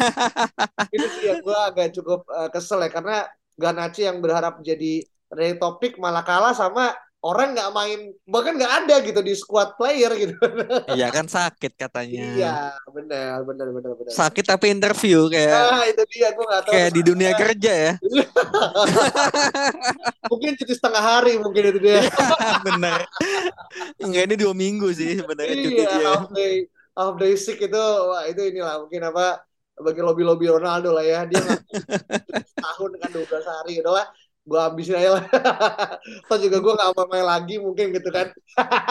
Ini 0.94 1.06
sih 1.16 1.24
yang 1.24 1.40
gue 1.40 1.56
agak 1.56 1.96
cukup 1.96 2.28
uh, 2.28 2.52
kesel 2.52 2.84
ya 2.84 2.92
karena 2.92 3.24
Garnacho 3.56 4.00
yang 4.04 4.20
berharap 4.20 4.60
jadi 4.60 5.04
topik 5.56 5.96
malah 5.96 6.24
kalah 6.26 6.52
sama 6.52 6.92
orang 7.20 7.52
nggak 7.52 7.70
main 7.76 8.00
bahkan 8.24 8.56
nggak 8.56 8.74
ada 8.84 8.94
gitu 9.04 9.20
di 9.20 9.36
squad 9.36 9.76
player 9.76 10.08
gitu. 10.16 10.34
Iya 10.96 11.12
kan 11.12 11.28
sakit 11.28 11.76
katanya. 11.76 12.24
Iya, 12.32 12.54
benar, 12.88 13.44
benar, 13.44 13.68
benar, 13.70 13.92
benar. 13.92 14.10
Sakit 14.10 14.44
tapi 14.48 14.72
interview 14.72 15.28
kayak 15.28 15.52
Nah, 15.52 15.84
itu 15.84 16.02
dia 16.16 16.28
gue 16.32 16.44
nggak 16.48 16.62
tahu. 16.64 16.72
kayak 16.72 16.90
di 16.96 17.02
dunia 17.04 17.30
kerja 17.42 17.72
ya. 17.72 17.92
mungkin 20.32 20.50
cuti 20.56 20.72
setengah 20.74 21.02
hari 21.02 21.36
mungkin 21.36 21.62
itu 21.74 21.78
dia. 21.80 22.08
Bener. 22.64 23.04
Enggak 24.00 24.22
ini 24.32 24.36
dua 24.40 24.54
minggu 24.56 24.88
sih 24.94 25.20
sebenarnya 25.20 25.56
cuti 25.60 25.76
iya, 25.76 25.90
dia. 25.92 26.06
half 26.08 26.26
day, 26.32 26.54
half 26.96 27.14
day 27.20 27.32
sick 27.36 27.60
itu, 27.60 27.84
wah 28.08 28.24
itu 28.24 28.40
inilah 28.48 28.80
mungkin 28.86 29.02
apa 29.12 29.44
bagi 29.80 30.00
lobby 30.04 30.22
lobby 30.24 30.46
Ronaldo 30.48 30.92
lah 30.92 31.04
ya. 31.04 31.20
Dia 31.28 31.40
tahun 32.56 32.90
kan 33.00 33.10
12 33.12 33.28
hari, 33.44 33.80
udah 33.84 33.92
lah. 33.92 34.06
Gue 34.50 34.58
habisin 34.58 34.98
aja 34.98 35.10
lah. 35.14 35.24
Atau 36.26 36.42
juga 36.42 36.58
gue 36.58 36.72
nggak 36.74 36.90
mau 36.98 37.06
main 37.06 37.22
lagi 37.22 37.62
mungkin 37.62 37.94
gitu 37.94 38.10
kan. 38.10 38.34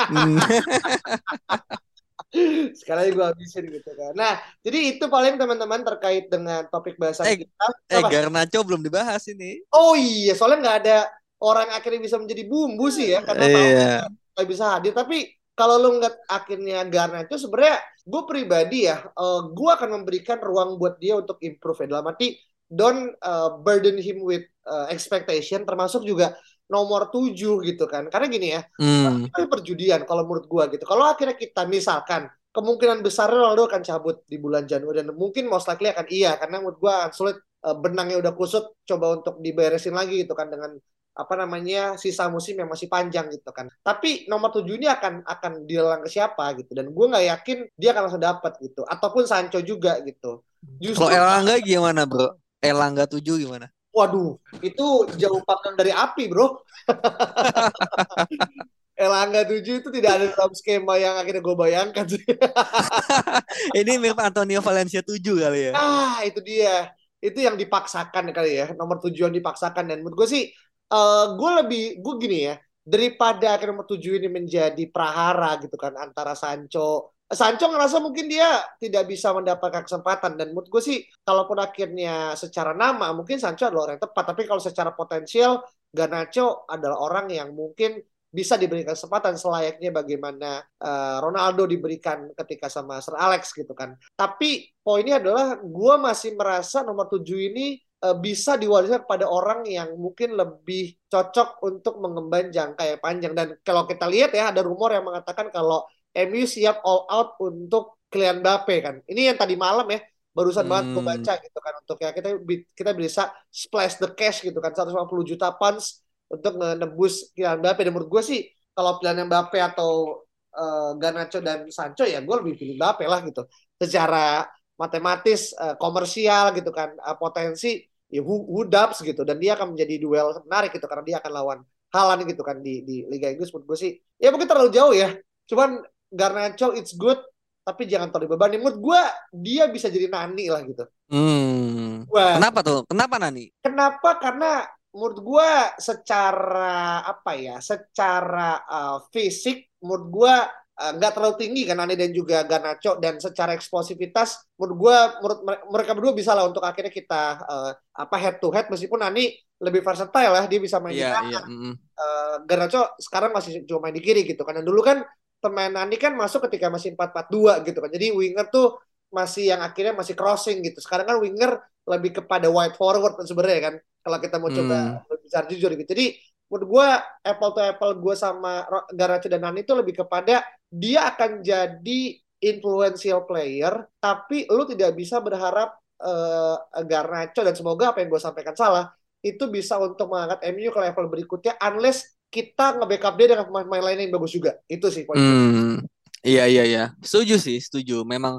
Hmm. 0.08 0.40
Sekarang 2.80 3.12
gue 3.12 3.26
habisin 3.26 3.68
gitu 3.68 3.92
kan. 3.92 4.16
Nah, 4.16 4.40
jadi 4.64 4.96
itu 4.96 5.04
paling 5.10 5.36
teman-teman 5.36 5.84
terkait 5.84 6.32
dengan 6.32 6.64
topik 6.72 6.96
bahasan 6.96 7.28
Eh, 7.28 7.44
kita. 7.44 7.66
Eh 7.92 8.00
Apa? 8.00 8.08
Garnacho 8.08 8.64
belum 8.64 8.80
dibahas 8.80 9.28
ini. 9.28 9.60
Oh 9.76 10.00
iya, 10.00 10.32
soalnya 10.38 10.64
nggak 10.64 10.78
ada 10.86 10.98
orang 11.44 11.68
akhirnya 11.76 12.00
bisa 12.00 12.16
menjadi 12.16 12.48
bumbu 12.48 12.88
sih 12.88 13.12
ya, 13.12 13.20
karena 13.26 13.46
tahu 13.52 13.68
Iya. 13.68 13.94
nggak 14.38 14.48
bisa 14.48 14.64
hadir. 14.78 14.94
Tapi 14.96 15.18
kalau 15.58 15.76
lu 15.76 16.00
ngeliat 16.00 16.16
akhirnya 16.30 16.88
Garnacho 16.88 17.36
sebenarnya 17.36 17.84
gue 18.08 18.22
pribadi 18.24 18.88
ya, 18.88 19.04
eh, 19.10 19.42
gue 19.52 19.70
akan 19.76 19.90
memberikan 20.00 20.40
ruang 20.40 20.80
buat 20.80 20.96
dia 21.02 21.20
untuk 21.20 21.42
improve 21.44 21.84
ya. 21.84 21.98
Dalam 21.98 22.08
arti 22.14 22.38
don't 22.70 23.14
eh, 23.18 23.50
burden 23.66 23.98
him 24.00 24.22
with 24.24 24.46
eh, 24.46 24.86
expectation, 24.94 25.66
termasuk 25.66 26.06
juga 26.06 26.38
nomor 26.70 27.10
7 27.10 27.66
gitu 27.66 27.86
kan. 27.90 28.08
Karena 28.14 28.28
gini 28.30 28.48
ya, 28.54 28.62
Hmm. 28.78 29.26
perjudian 29.50 30.06
kalau 30.06 30.24
menurut 30.30 30.46
gua 30.46 30.70
gitu. 30.70 30.86
Kalau 30.86 31.06
akhirnya 31.10 31.34
kita 31.34 31.66
misalkan 31.66 32.30
kemungkinan 32.54 33.02
besar 33.06 33.30
Ronaldo 33.30 33.66
akan 33.70 33.82
cabut 33.86 34.26
di 34.26 34.38
bulan 34.42 34.66
Januari 34.70 35.02
dan 35.06 35.14
mungkin 35.18 35.50
most 35.50 35.70
likely 35.70 35.90
akan 35.90 36.06
iya 36.10 36.38
karena 36.38 36.62
menurut 36.62 36.78
gua 36.82 37.10
sulit 37.14 37.38
eh, 37.66 37.76
benangnya 37.78 38.18
udah 38.22 38.34
kusut 38.38 38.78
coba 38.86 39.18
untuk 39.18 39.42
diberesin 39.42 39.94
lagi 39.98 40.26
gitu 40.26 40.34
kan 40.38 40.50
dengan 40.50 40.78
apa 41.20 41.36
namanya 41.36 42.00
sisa 42.00 42.32
musim 42.32 42.56
yang 42.56 42.70
masih 42.72 42.88
panjang 42.88 43.28
gitu 43.34 43.50
kan. 43.52 43.68
Tapi 43.84 44.30
nomor 44.32 44.54
7 44.56 44.78
ini 44.78 44.88
akan 44.88 45.26
akan 45.26 45.52
dilelang 45.68 46.06
ke 46.06 46.10
siapa 46.14 46.54
gitu 46.56 46.72
dan 46.78 46.94
gua 46.94 47.18
nggak 47.18 47.26
yakin 47.34 47.58
dia 47.76 47.90
akan 47.98 48.02
langsung 48.08 48.24
dapat 48.24 48.54
gitu 48.62 48.82
ataupun 48.86 49.24
Sancho 49.26 49.60
juga 49.66 50.00
gitu. 50.06 50.46
Justru 50.80 51.08
Kalau 51.08 51.12
Elangga 51.12 51.56
gimana, 51.64 52.04
Bro? 52.04 52.36
Elangga 52.60 53.08
7 53.08 53.40
gimana? 53.40 53.72
waduh 54.00 54.38
itu 54.62 54.86
jauh 55.18 55.42
panggang 55.44 55.76
dari 55.76 55.92
api 55.92 56.30
bro. 56.30 56.62
Elangga 59.00 59.48
7 59.48 59.64
itu 59.64 59.90
tidak 59.96 60.12
ada 60.20 60.26
dalam 60.28 60.52
skema 60.52 61.00
yang 61.00 61.16
akhirnya 61.16 61.40
gue 61.40 61.56
bayangkan 61.56 62.04
sih. 62.04 62.20
Ini 63.80 63.96
mirip 63.96 64.20
Antonio 64.20 64.60
Valencia 64.60 65.00
7 65.00 65.24
kali 65.24 65.72
ya. 65.72 65.74
Ah, 65.80 66.20
itu 66.28 66.44
dia. 66.44 66.92
Itu 67.24 67.40
yang 67.40 67.56
dipaksakan 67.56 68.36
kali 68.36 68.60
ya. 68.60 68.76
Nomor 68.76 69.00
tujuan 69.08 69.32
dipaksakan. 69.32 69.88
Dan 69.88 70.04
menurut 70.04 70.20
gue 70.20 70.28
sih, 70.28 70.44
eh 70.92 71.26
gue 71.32 71.52
lebih, 71.64 72.04
gue 72.04 72.14
gini 72.20 72.52
ya, 72.52 72.60
daripada 72.84 73.56
akhirnya 73.56 73.80
nomor 73.80 73.88
tujuh 73.88 74.20
ini 74.20 74.28
menjadi 74.28 74.84
prahara 74.92 75.56
gitu 75.64 75.80
kan, 75.80 75.96
antara 75.96 76.36
Sancho. 76.36 77.16
Sancho 77.30 77.70
ngerasa 77.70 78.02
mungkin 78.02 78.26
dia 78.26 78.66
tidak 78.82 79.06
bisa 79.06 79.30
mendapatkan 79.30 79.86
kesempatan. 79.86 80.34
Dan 80.34 80.50
menurut 80.50 80.66
gue 80.74 80.82
sih, 80.82 80.98
kalaupun 81.22 81.62
akhirnya 81.62 82.34
secara 82.34 82.74
nama, 82.74 83.14
mungkin 83.14 83.38
Sancho 83.38 83.70
adalah 83.70 83.86
orang 83.86 83.96
yang 84.02 84.06
tepat. 84.10 84.24
Tapi 84.34 84.42
kalau 84.50 84.62
secara 84.62 84.92
potensial, 84.98 85.62
Garnacho 85.94 86.66
adalah 86.66 86.98
orang 86.98 87.30
yang 87.30 87.54
mungkin 87.54 88.02
bisa 88.30 88.62
diberikan 88.62 88.94
kesempatan 88.94 89.38
selayaknya 89.42 89.90
bagaimana 89.90 90.62
eh, 90.62 91.18
Ronaldo 91.18 91.66
diberikan 91.66 92.30
ketika 92.38 92.70
sama 92.70 93.02
Sir 93.02 93.18
Alex 93.18 93.54
gitu 93.58 93.74
kan. 93.74 93.98
Tapi 94.14 94.70
poinnya 94.82 95.18
adalah 95.18 95.58
gue 95.58 95.96
masih 95.98 96.38
merasa 96.38 96.86
nomor 96.86 97.10
7 97.10 97.26
ini 97.26 97.78
eh, 97.78 98.18
bisa 98.22 98.54
diwariskan 98.58 99.06
kepada 99.06 99.26
orang 99.26 99.66
yang 99.66 99.98
mungkin 99.98 100.38
lebih 100.38 100.98
cocok 101.10 101.62
untuk 101.66 101.98
mengemban 102.02 102.54
jangka 102.54 102.84
yang 102.86 103.02
panjang. 103.02 103.34
Dan 103.34 103.48
kalau 103.66 103.90
kita 103.90 104.06
lihat 104.06 104.34
ya 104.34 104.54
ada 104.54 104.62
rumor 104.62 104.94
yang 104.94 105.10
mengatakan 105.10 105.50
kalau 105.50 105.90
MU 106.16 106.46
siap 106.48 106.82
all 106.86 107.06
out 107.10 107.38
untuk 107.42 108.00
Kylian 108.10 108.42
Mbappe 108.42 108.76
kan. 108.82 108.96
Ini 109.06 109.34
yang 109.34 109.38
tadi 109.40 109.54
malam 109.60 109.86
ya 109.90 110.00
barusan 110.34 110.66
banget 110.70 110.94
gue 110.94 111.02
Hmm. 111.02 111.04
baca 111.04 111.34
gitu 111.42 111.60
kan 111.60 111.74
untuk 111.82 111.98
ya 112.00 112.10
kita 112.16 112.30
kita 112.78 112.92
bisa 112.96 113.34
splash 113.50 113.98
the 114.00 114.10
cash 114.16 114.42
gitu 114.46 114.58
kan 114.64 114.72
150 114.72 115.26
juta 115.26 115.52
pounds 115.58 116.02
untuk 116.32 116.58
menebus 116.58 117.30
Kylian 117.36 117.60
Mbappe. 117.62 117.82
Dan 117.86 117.92
menurut 117.94 118.10
gue 118.10 118.24
sih 118.26 118.40
kalau 118.74 118.98
pilihan 119.02 119.26
Mbappe 119.30 119.58
atau 119.62 120.24
eh, 120.54 120.92
Garnacho 121.02 121.40
dan 121.44 121.68
Sancho 121.70 122.04
ya 122.08 122.20
gue 122.26 122.36
lebih 122.42 122.54
pilih 122.60 122.76
Mbappe 122.80 123.06
lah 123.10 123.20
gitu. 123.26 123.46
Secara 123.80 124.46
matematis 124.80 125.54
eh, 125.58 125.76
komersial 125.78 126.56
gitu 126.58 126.72
kan 126.74 126.90
eh, 126.96 127.18
potensi 127.20 127.80
ya 128.10 128.22
who, 128.26 128.46
who 128.50 128.66
gitu. 129.06 129.22
Dan 129.28 129.38
dia 129.38 129.54
akan 129.58 129.76
menjadi 129.76 129.96
duel 130.02 130.28
menarik 130.48 130.74
gitu 130.76 130.86
karena 130.90 131.04
dia 131.06 131.18
akan 131.22 131.32
lawan 131.34 131.60
Haaland 131.90 132.22
gitu 132.30 132.42
kan 132.46 132.62
di 132.62 132.86
di 132.86 132.96
Liga 133.10 133.30
Inggris. 133.34 133.50
Menurut 133.54 133.68
gue 133.76 133.78
sih 133.90 133.92
ya 134.22 134.30
mungkin 134.34 134.50
terlalu 134.50 134.70
jauh 134.74 134.94
ya. 134.94 135.14
Cuman 135.50 135.82
Garnacho 136.10 136.74
it's 136.74 136.94
good 136.94 137.18
tapi 137.62 137.86
jangan 137.86 138.10
terlalu 138.10 138.34
dibebani 138.34 138.58
menurut 138.58 138.80
gue 138.82 139.02
dia 139.32 139.70
bisa 139.70 139.88
jadi 139.88 140.10
nani 140.10 140.46
lah 140.50 140.62
gitu 140.66 140.86
Hmm. 141.10 142.06
Wah, 142.06 142.38
Kenapa 142.38 142.62
tuh? 142.62 142.86
Kenapa 142.86 143.18
Nani? 143.18 143.50
Kenapa? 143.66 144.22
Karena 144.22 144.62
menurut 144.94 145.18
gue 145.22 145.50
secara 145.82 147.02
apa 147.02 147.34
ya, 147.34 147.58
secara 147.58 148.62
uh, 148.62 148.98
fisik 149.10 149.74
menurut 149.82 150.06
gue 150.10 150.34
uh, 150.78 150.92
nggak 150.94 151.12
terlalu 151.14 151.36
tinggi 151.42 151.62
kan 151.66 151.82
Nani 151.82 151.98
dan 151.98 152.14
juga 152.14 152.46
Garnacho 152.46 153.02
dan 153.02 153.18
secara 153.18 153.58
eksplosivitas 153.58 154.54
menurut 154.58 154.76
gue 154.78 154.98
menurut 155.18 155.40
mere- 155.42 155.66
mereka 155.70 155.92
berdua 155.98 156.14
bisa 156.14 156.38
lah 156.38 156.46
untuk 156.46 156.62
akhirnya 156.62 156.94
kita 156.94 157.24
uh, 157.42 157.72
apa 157.74 158.16
head 158.22 158.38
to 158.38 158.54
head 158.54 158.70
meskipun 158.70 159.02
Nani 159.02 159.34
lebih 159.60 159.82
versatile 159.82 160.30
lah 160.30 160.46
dia 160.46 160.62
bisa 160.62 160.78
main 160.78 160.94
di 160.94 161.02
Iya, 161.02 161.10
kanan 161.10 161.30
iya. 161.30 161.42
mm. 161.42 161.74
uh, 161.98 162.36
Garnacho 162.46 162.94
sekarang 163.02 163.34
masih 163.34 163.66
cuma 163.66 163.90
main 163.90 163.98
di 163.98 164.02
kiri 164.02 164.24
gitu 164.24 164.46
kan. 164.46 164.62
Dan 164.62 164.66
dulu 164.66 164.86
kan 164.86 165.02
pemain 165.40 165.72
Nani 165.72 165.96
kan 165.96 166.14
masuk 166.14 166.46
ketika 166.48 166.68
masih 166.68 166.94
4-4-2 166.94 167.64
gitu 167.68 167.80
kan. 167.80 167.90
Jadi 167.92 168.08
winger 168.12 168.46
tuh 168.52 168.80
masih 169.10 169.50
yang 169.56 169.62
akhirnya 169.64 169.98
masih 169.98 170.14
crossing 170.14 170.62
gitu. 170.62 170.80
Sekarang 170.84 171.08
kan 171.10 171.18
winger 171.18 171.58
lebih 171.90 172.22
kepada 172.22 172.48
wide 172.52 172.76
forward 172.78 173.18
kan 173.18 173.26
sebenarnya 173.26 173.62
kan. 173.72 173.76
Kalau 174.00 174.18
kita 174.22 174.36
mau 174.38 174.52
coba 174.52 174.78
bicara 175.24 175.46
jujur 175.50 175.72
gitu. 175.76 175.90
Jadi 175.90 176.06
menurut 176.50 176.66
gue 176.66 176.88
apple 177.30 177.52
to 177.54 177.62
apple 177.62 177.94
gue 178.02 178.16
sama 178.18 178.66
Garnacho 178.90 179.30
dan 179.30 179.42
Nani 179.46 179.62
itu 179.62 179.74
lebih 179.78 180.02
kepada 180.02 180.42
dia 180.66 181.14
akan 181.14 181.46
jadi 181.46 182.02
influential 182.42 183.30
player 183.30 183.86
tapi 184.02 184.50
lu 184.50 184.66
tidak 184.66 184.98
bisa 184.98 185.22
berharap 185.22 185.78
eh, 186.02 186.58
Garnacho 186.90 187.46
dan 187.46 187.54
semoga 187.54 187.94
apa 187.94 188.02
yang 188.02 188.10
gue 188.10 188.22
sampaikan 188.22 188.58
salah 188.58 188.90
itu 189.22 189.46
bisa 189.52 189.78
untuk 189.78 190.10
mengangkat 190.10 190.42
MU 190.56 190.74
ke 190.74 190.80
level 190.80 191.06
berikutnya 191.12 191.54
unless 191.62 192.18
kita 192.30 192.78
nge-backup 192.78 193.14
dia 193.18 193.28
dengan 193.36 193.46
pemain-pemain 193.50 193.84
lain 193.92 194.00
yang 194.08 194.14
bagus 194.16 194.32
juga. 194.38 194.52
Itu 194.70 194.88
sih 194.94 195.04
poin. 195.04 195.18
Hmm. 195.18 195.84
Iya, 196.22 196.46
iya, 196.52 196.64
iya. 196.68 196.84
Setuju 197.02 197.42
sih, 197.42 197.58
setuju. 197.58 198.06
Memang 198.06 198.38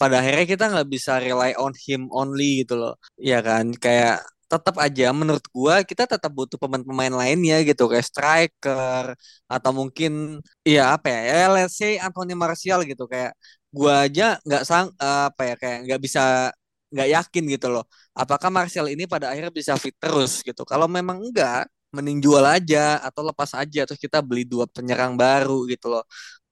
pada 0.00 0.18
akhirnya 0.22 0.46
kita 0.48 0.64
nggak 0.72 0.88
bisa 0.90 1.22
rely 1.22 1.54
on 1.58 1.74
him 1.86 2.10
only 2.10 2.64
gitu 2.66 2.74
loh. 2.78 2.94
Iya 3.20 3.38
kan? 3.44 3.70
Kayak 3.76 4.26
tetap 4.48 4.80
aja 4.80 5.12
menurut 5.12 5.44
gua 5.52 5.84
kita 5.84 6.08
tetap 6.08 6.32
butuh 6.32 6.56
pemain-pemain 6.56 7.12
lainnya 7.12 7.60
gitu 7.68 7.84
kayak 7.84 8.06
striker 8.08 9.12
atau 9.44 9.70
mungkin 9.76 10.40
ya 10.64 10.96
apa 10.96 11.12
ya, 11.12 11.20
ya 11.28 11.46
let's 11.52 11.76
say 11.76 12.00
Anthony 12.00 12.32
Martial 12.32 12.80
gitu 12.88 13.04
kayak 13.04 13.36
gua 13.68 14.08
aja 14.08 14.40
nggak 14.48 14.62
sang 14.64 14.88
apa 14.96 15.42
ya 15.52 15.54
kayak 15.60 15.78
nggak 15.84 16.00
bisa 16.00 16.48
nggak 16.88 17.08
yakin 17.12 17.44
gitu 17.52 17.68
loh 17.68 17.84
apakah 18.16 18.48
Martial 18.48 18.88
ini 18.88 19.04
pada 19.04 19.28
akhirnya 19.28 19.52
bisa 19.52 19.76
fit 19.76 19.92
terus 20.00 20.40
gitu 20.40 20.64
kalau 20.64 20.88
memang 20.88 21.20
enggak 21.20 21.68
mending 21.94 22.18
jual 22.24 22.44
aja 22.44 23.00
atau 23.06 23.22
lepas 23.28 23.50
aja 23.56 23.80
terus 23.86 24.00
kita 24.00 24.18
beli 24.20 24.44
dua 24.44 24.64
penyerang 24.68 25.14
baru 25.16 25.64
gitu 25.70 25.86
loh. 25.92 26.04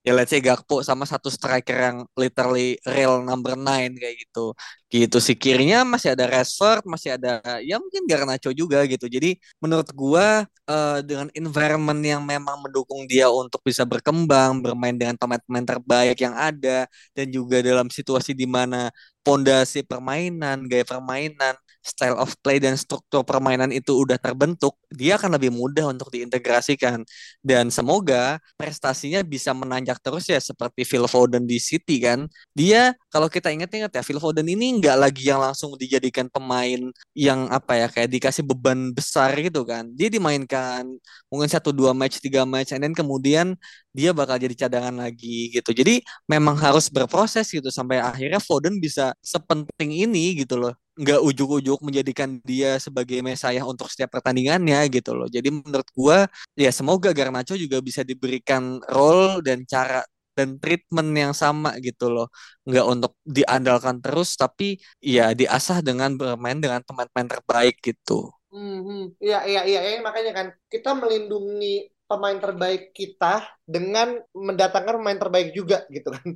Ya 0.06 0.14
let's 0.14 0.30
say 0.30 0.38
Gakpo 0.38 0.86
sama 0.86 1.02
satu 1.02 1.26
striker 1.34 1.74
yang 1.74 1.98
literally 2.14 2.78
real 2.86 3.26
number 3.26 3.58
9 3.58 3.90
kayak 3.98 4.14
gitu. 4.22 4.54
Gitu 4.86 5.18
sih. 5.18 5.34
Kirinya 5.34 5.82
masih 5.82 6.14
ada 6.14 6.30
Rashford 6.30 6.86
masih 6.86 7.18
ada 7.18 7.42
ya 7.66 7.74
mungkin 7.82 8.06
Garnacho 8.06 8.54
juga 8.54 8.86
gitu. 8.86 9.10
Jadi 9.10 9.34
menurut 9.58 9.90
gua 9.90 10.46
eh, 10.70 10.98
dengan 11.02 11.26
environment 11.34 11.98
yang 12.06 12.22
memang 12.22 12.56
mendukung 12.62 13.02
dia 13.10 13.26
untuk 13.34 13.58
bisa 13.66 13.82
berkembang 13.82 14.62
bermain 14.62 14.94
dengan 14.94 15.18
pemain-pemain 15.18 15.66
terbaik 15.66 16.16
yang 16.22 16.38
ada 16.38 16.86
dan 17.10 17.26
juga 17.34 17.58
dalam 17.58 17.90
situasi 17.90 18.30
di 18.30 18.46
mana 18.46 18.94
pondasi 19.26 19.82
permainan 19.82 20.70
gaya 20.70 20.86
permainan 20.86 21.58
style 21.86 22.18
of 22.18 22.34
play 22.42 22.58
dan 22.58 22.74
struktur 22.74 23.22
permainan 23.22 23.70
itu 23.70 23.94
udah 23.94 24.18
terbentuk 24.18 24.74
dia 24.90 25.14
akan 25.14 25.38
lebih 25.38 25.54
mudah 25.54 25.86
untuk 25.94 26.10
diintegrasikan 26.10 27.06
dan 27.40 27.70
semoga 27.70 28.42
prestasinya 28.58 29.22
bisa 29.22 29.54
menanjak 29.54 30.02
terus 30.02 30.26
ya 30.26 30.42
seperti 30.42 30.82
Phil 30.82 31.06
Foden 31.06 31.46
di 31.46 31.62
City 31.62 32.02
kan 32.02 32.26
dia 32.50 32.92
kalau 33.08 33.30
kita 33.30 33.54
ingat-ingat 33.54 33.94
ya 33.94 34.02
Phil 34.02 34.18
Foden 34.18 34.44
ini 34.50 34.82
nggak 34.82 34.96
lagi 34.98 35.30
yang 35.30 35.40
langsung 35.40 35.78
dijadikan 35.78 36.26
pemain 36.26 36.90
yang 37.14 37.46
apa 37.48 37.78
ya 37.78 37.86
kayak 37.86 38.10
dikasih 38.10 38.42
beban 38.44 38.90
besar 38.96 39.32
gitu 39.38 39.62
kan. 39.64 39.88
Dia 39.94 40.08
dimainkan 40.12 40.84
mungkin 41.30 41.48
satu 41.50 41.70
dua 41.70 41.92
match 41.92 42.18
tiga 42.20 42.42
match, 42.48 42.74
then 42.76 42.92
kemudian 42.96 43.54
dia 43.96 44.10
bakal 44.12 44.36
jadi 44.36 44.54
cadangan 44.68 44.94
lagi 45.00 45.48
gitu. 45.56 45.72
Jadi 45.72 46.04
memang 46.28 46.56
harus 46.60 46.92
berproses 46.92 47.48
gitu 47.48 47.68
sampai 47.72 47.98
akhirnya 48.04 48.38
Foden 48.44 48.76
bisa 48.84 49.16
sepenting 49.24 49.90
ini 50.04 50.36
gitu 50.44 50.60
loh. 50.60 50.72
Nggak 51.00 51.20
ujuk-ujuk 51.28 51.78
menjadikan 51.86 52.40
dia 52.44 52.76
sebagai 52.80 53.20
mesayah 53.24 53.64
untuk 53.64 53.88
setiap 53.92 54.12
pertandingannya 54.20 54.84
gitu 54.92 55.16
loh. 55.16 55.28
Jadi 55.32 55.48
menurut 55.48 55.88
gua 55.96 56.28
ya 56.56 56.70
semoga 56.72 57.10
Garnacho 57.16 57.56
juga 57.56 57.80
bisa 57.80 58.04
diberikan 58.04 58.80
role 58.92 59.40
dan 59.40 59.64
cara 59.64 60.04
dan 60.36 60.60
treatment 60.60 61.10
yang 61.16 61.32
sama 61.32 61.80
gitu 61.80 62.12
loh 62.12 62.28
nggak 62.68 62.86
untuk 62.92 63.12
diandalkan 63.24 63.96
terus 64.04 64.36
tapi 64.36 64.76
ya 65.00 65.32
diasah 65.32 65.80
dengan 65.80 66.12
bermain 66.20 66.60
dengan 66.60 66.84
pemain-pemain 66.84 67.30
terbaik 67.40 67.80
gitu 67.80 68.28
Hmm, 68.56 69.12
iya, 69.24 69.36
iya, 69.50 69.60
iya, 69.68 69.80
iya, 69.86 69.98
makanya 70.06 70.32
kan 70.38 70.46
kita 70.72 70.88
melindungi 71.00 71.66
pemain 72.06 72.38
terbaik 72.38 72.94
kita 72.94 73.42
dengan 73.66 74.14
mendatangkan 74.30 75.02
pemain 75.02 75.18
terbaik 75.18 75.50
juga 75.50 75.82
gitu 75.90 76.14
kan. 76.14 76.26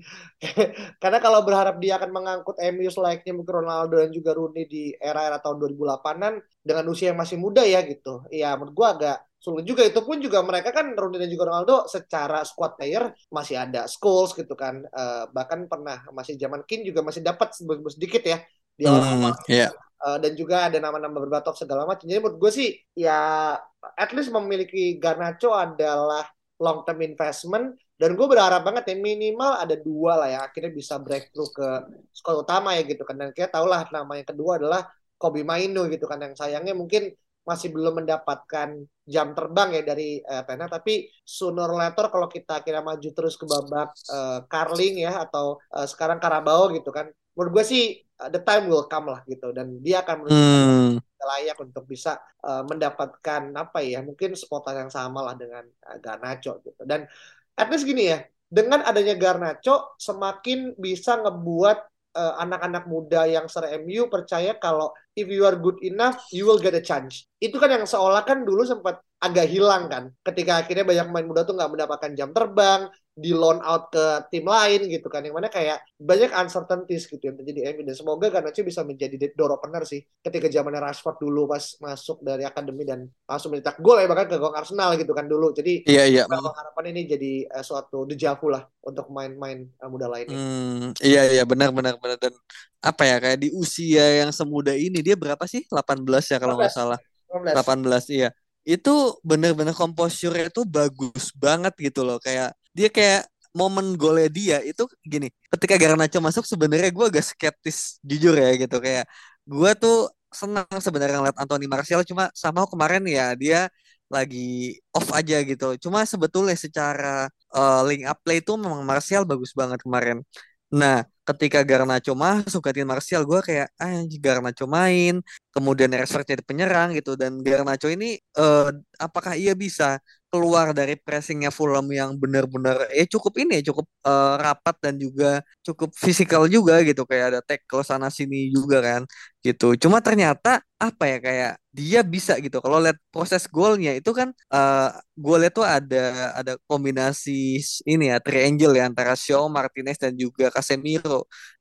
Karena 1.02 1.18
kalau 1.22 1.46
berharap 1.46 1.78
dia 1.78 1.94
akan 1.96 2.10
mengangkut 2.10 2.58
MU 2.74 2.90
selayaknya 2.90 3.32
mungkin 3.38 3.62
Ronaldo 3.62 4.02
dan 4.02 4.10
juga 4.10 4.34
Rooney 4.34 4.66
di 4.66 4.90
era-era 4.98 5.38
tahun 5.38 5.62
2008-an 5.62 6.42
dengan 6.66 6.84
usia 6.90 7.14
yang 7.14 7.18
masih 7.22 7.38
muda 7.38 7.62
ya 7.62 7.86
gitu. 7.86 8.26
Iya, 8.34 8.58
menurut 8.58 8.74
gua 8.74 8.88
agak 8.98 9.18
sulit 9.40 9.64
juga 9.64 9.86
itu 9.86 10.00
pun 10.04 10.20
juga 10.20 10.44
mereka 10.44 10.74
kan 10.74 10.92
Rooney 10.92 11.22
dan 11.22 11.30
juga 11.30 11.48
Ronaldo 11.48 11.88
secara 11.88 12.44
squad 12.44 12.76
player 12.76 13.08
masih 13.30 13.56
ada 13.62 13.86
Scholes 13.86 14.34
gitu 14.34 14.58
kan. 14.58 14.82
Uh, 14.90 15.30
bahkan 15.30 15.70
pernah 15.70 16.02
masih 16.10 16.34
zaman 16.34 16.66
King 16.66 16.82
juga 16.82 17.06
masih 17.06 17.22
dapat 17.22 17.54
sedikit 17.94 18.26
ya 18.26 18.42
di 18.74 18.84
awal-awal. 18.90 19.32
Hmm, 19.32 19.46
yeah. 19.46 19.70
Uh, 20.00 20.16
dan 20.16 20.32
juga 20.32 20.64
ada 20.64 20.80
nama-nama 20.80 21.12
berbatok 21.12 21.60
segala 21.60 21.84
macam. 21.84 22.08
Jadi 22.08 22.24
menurut 22.24 22.40
gue 22.40 22.52
sih 22.56 22.72
ya 22.96 23.52
at 24.00 24.10
least 24.16 24.32
memiliki 24.32 24.96
Garnacho 24.96 25.52
adalah 25.52 26.24
long 26.56 26.88
term 26.88 27.04
investment. 27.04 27.76
Dan 28.00 28.16
gue 28.16 28.24
berharap 28.24 28.64
banget 28.64 28.88
ya 28.88 28.96
minimal 28.96 29.60
ada 29.60 29.76
dua 29.76 30.24
lah 30.24 30.28
ya 30.32 30.40
akhirnya 30.48 30.72
bisa 30.72 30.96
breakthrough 30.96 31.52
ke 31.52 31.68
sekolah 32.16 32.48
utama 32.48 32.72
ya 32.80 32.88
gitu 32.88 33.04
kan. 33.04 33.12
Dan 33.20 33.36
kita 33.36 33.52
tahu 33.52 33.68
lah 33.68 33.84
nama 33.92 34.16
yang 34.16 34.24
kedua 34.24 34.56
adalah 34.56 34.88
Kobe 35.20 35.44
Mainu 35.44 35.84
gitu 35.92 36.08
kan. 36.08 36.16
Yang 36.16 36.40
sayangnya 36.40 36.72
mungkin 36.72 37.12
masih 37.44 37.68
belum 37.68 38.00
mendapatkan 38.00 38.80
jam 39.04 39.36
terbang 39.36 39.68
ya 39.76 39.82
dari 39.84 40.16
uh, 40.24 40.48
Tena. 40.48 40.64
Tapi 40.64 41.12
sooner 41.20 41.68
or 41.68 41.76
later 41.76 42.08
kalau 42.08 42.24
kita 42.24 42.64
kira 42.64 42.80
maju 42.80 43.08
terus 43.12 43.36
ke 43.36 43.44
babak 43.44 43.92
uh, 44.08 44.48
Carling 44.48 45.04
ya 45.04 45.28
atau 45.28 45.60
uh, 45.76 45.84
sekarang 45.84 46.16
Karabau 46.16 46.72
gitu 46.72 46.88
kan. 46.88 47.12
Menurut 47.36 47.60
gue 47.60 47.64
sih 47.68 48.00
the 48.28 48.42
time 48.44 48.68
will 48.68 48.84
come 48.84 49.08
lah 49.08 49.24
gitu. 49.24 49.56
Dan 49.56 49.80
dia 49.80 50.04
akan 50.04 50.28
hmm. 50.28 50.90
layak 51.00 51.56
untuk 51.56 51.88
bisa 51.88 52.20
uh, 52.44 52.60
mendapatkan 52.68 53.48
apa 53.56 53.80
ya 53.80 54.04
mungkin 54.04 54.36
spotan 54.36 54.84
yang 54.86 54.92
sama 54.92 55.24
lah 55.24 55.34
dengan 55.38 55.64
uh, 55.64 55.96
Garnacho 55.96 56.60
gitu. 56.60 56.84
Dan 56.84 57.08
at 57.56 57.68
least 57.72 57.88
gini 57.88 58.12
ya 58.12 58.20
dengan 58.50 58.82
adanya 58.82 59.14
Garnacho 59.14 59.94
semakin 59.96 60.74
bisa 60.74 61.22
ngebuat 61.22 61.78
uh, 62.18 62.34
anak-anak 62.42 62.84
muda 62.90 63.24
yang 63.30 63.46
ser 63.46 63.70
MU 63.86 64.10
percaya 64.10 64.58
kalau 64.58 64.90
if 65.14 65.30
you 65.30 65.46
are 65.46 65.54
good 65.54 65.78
enough 65.86 66.18
you 66.34 66.44
will 66.44 66.58
get 66.58 66.74
a 66.74 66.82
chance. 66.82 67.30
Itu 67.38 67.62
kan 67.62 67.70
yang 67.70 67.86
seolah 67.86 68.26
kan 68.26 68.42
dulu 68.42 68.66
sempat 68.66 69.00
agak 69.20 69.46
hilang 69.52 69.84
kan. 69.92 70.04
Ketika 70.24 70.64
akhirnya 70.64 70.84
banyak 70.88 71.06
pemain 71.12 71.26
muda 71.28 71.44
tuh 71.44 71.52
nggak 71.52 71.70
mendapatkan 71.76 72.10
jam 72.16 72.32
terbang 72.32 72.88
di 73.12 73.36
loan 73.36 73.60
out 73.60 73.92
ke 73.92 74.32
tim 74.32 74.48
lain 74.48 74.88
gitu 74.88 75.12
kan. 75.12 75.20
Yang 75.20 75.36
mana 75.36 75.48
kayak 75.52 75.84
banyak 76.00 76.32
uncertainties 76.32 77.04
gitu 77.04 77.20
yang 77.20 77.36
terjadi. 77.36 77.76
MU 77.76 77.84
dan 77.84 77.96
semoga 78.00 78.32
Garnacho 78.32 78.64
bisa 78.64 78.80
menjadi 78.80 79.20
door 79.36 79.60
opener 79.60 79.84
sih. 79.84 80.00
Ketika 80.24 80.48
zamannya 80.48 80.80
Rashford 80.80 81.20
dulu 81.20 81.44
pas 81.44 81.60
masuk 81.84 82.24
dari 82.24 82.48
akademi 82.48 82.88
dan 82.88 83.12
langsung 83.28 83.52
mencetak 83.52 83.76
gol 83.84 84.00
ya 84.00 84.08
bahkan 84.08 84.26
ke 84.32 84.40
gol 84.40 84.56
Arsenal 84.56 84.96
gitu 84.96 85.12
kan 85.12 85.28
dulu. 85.28 85.52
Jadi 85.52 85.84
iya 85.84 86.08
iya. 86.08 86.24
harapan 86.24 86.96
ini 86.96 87.00
jadi 87.04 87.32
uh, 87.52 87.64
suatu 87.64 88.08
dejavu 88.08 88.48
lah 88.48 88.64
untuk 88.80 89.12
main-main 89.12 89.68
uh, 89.84 89.88
muda 89.92 90.08
lainnya 90.08 90.32
hmm, 90.32 90.96
iya 91.04 91.28
iya. 91.28 91.44
Benar 91.44 91.76
benar 91.76 92.00
benar. 92.00 92.16
Dan 92.16 92.32
apa 92.80 93.04
ya 93.04 93.20
kayak 93.20 93.38
di 93.44 93.52
usia 93.52 94.24
yang 94.24 94.32
semuda 94.32 94.72
ini 94.72 95.04
dia 95.04 95.12
berapa 95.12 95.44
sih? 95.44 95.68
18 95.68 96.08
ya 96.08 96.40
kalau 96.40 96.56
nggak 96.56 96.72
salah. 96.72 96.96
18. 97.28 97.52
18 97.52 98.16
iya 98.16 98.32
itu 98.74 98.90
bener-bener 99.28 99.74
komposure 99.80 100.36
itu 100.50 100.62
bagus 100.76 101.24
banget 101.44 101.74
gitu 101.86 102.00
loh. 102.06 102.18
Kayak 102.22 102.54
dia 102.76 102.88
kayak 102.96 103.20
momen 103.50 103.98
golnya 103.98 104.30
dia 104.30 104.56
itu 104.62 104.86
gini 105.02 105.26
ketika 105.50 105.74
Garnacho 105.74 106.22
masuk 106.22 106.46
sebenarnya 106.46 106.90
gue 106.94 107.06
agak 107.10 107.24
skeptis 107.30 107.98
jujur 108.06 108.34
ya 108.38 108.50
gitu. 108.62 108.76
Kayak 108.84 109.04
gue 109.46 109.70
tuh 109.82 109.96
senang 110.30 110.66
sebenarnya 110.78 111.16
ngeliat 111.18 111.38
Anthony 111.42 111.66
Martial 111.66 112.02
cuma 112.06 112.30
sama 112.42 112.62
kemarin 112.70 113.02
ya 113.10 113.34
dia 113.34 113.66
lagi 114.10 114.78
off 114.94 115.08
aja 115.14 115.36
gitu. 115.42 115.66
Cuma 115.82 116.02
sebetulnya 116.06 116.54
secara 116.58 117.26
uh, 117.54 117.80
link 117.86 118.02
up 118.06 118.18
play 118.22 118.38
itu 118.42 118.52
memang 118.58 118.82
Martial 118.86 119.22
bagus 119.26 119.50
banget 119.54 119.78
kemarin. 119.82 120.22
Nah 120.70 121.02
ketika 121.28 121.60
Garnacho 121.62 122.12
masuk 122.16 122.64
tim 122.74 122.86
Martial 122.88 123.22
gue 123.28 123.40
kayak 123.44 123.68
ah 123.80 124.02
Garnacho 124.20 124.64
main. 124.66 125.20
Kemudian 125.54 125.90
Rashford 125.90 126.26
jadi 126.30 126.42
penyerang 126.46 126.94
gitu. 126.98 127.18
Dan 127.18 127.42
Garnacho 127.42 127.88
ini 127.90 128.18
uh, 128.38 128.70
apakah 128.98 129.34
ia 129.34 129.52
bisa 129.58 129.98
keluar 130.30 130.70
dari 130.70 130.94
pressingnya 130.94 131.50
Fulham 131.50 131.90
yang 131.90 132.14
benar-benar 132.14 132.86
eh 132.94 133.02
cukup 133.10 133.34
ini 133.42 133.66
cukup 133.66 133.82
uh, 134.06 134.38
rapat 134.38 134.78
dan 134.78 134.94
juga 134.94 135.42
cukup 135.66 135.90
fisikal 135.98 136.46
juga 136.46 136.78
gitu. 136.86 137.02
Kayak 137.02 137.26
ada 137.34 137.40
tackle 137.42 137.82
sana 137.82 138.08
sini 138.14 138.50
juga 138.54 138.78
kan 138.78 139.02
gitu. 139.42 139.74
Cuma 139.82 139.98
ternyata 139.98 140.62
apa 140.78 141.04
ya 141.10 141.18
kayak 141.18 141.50
dia 141.74 142.00
bisa 142.06 142.38
gitu. 142.44 142.62
Kalau 142.62 142.78
lihat 142.82 142.98
proses 143.10 143.42
golnya 143.50 143.90
itu 143.98 144.10
kan 144.14 144.30
uh, 144.54 144.94
golnya 145.18 145.50
tuh 145.50 145.66
ada 145.66 145.98
ada 146.38 146.52
kombinasi 146.70 147.58
ini 147.90 148.04
ya 148.12 148.16
triangle 148.22 148.74
ya 148.78 148.86
antara 148.90 149.14
Shaw 149.18 149.44
Martinez 149.50 149.98
dan 149.98 150.14
juga 150.14 150.50
Casemiro 150.54 151.09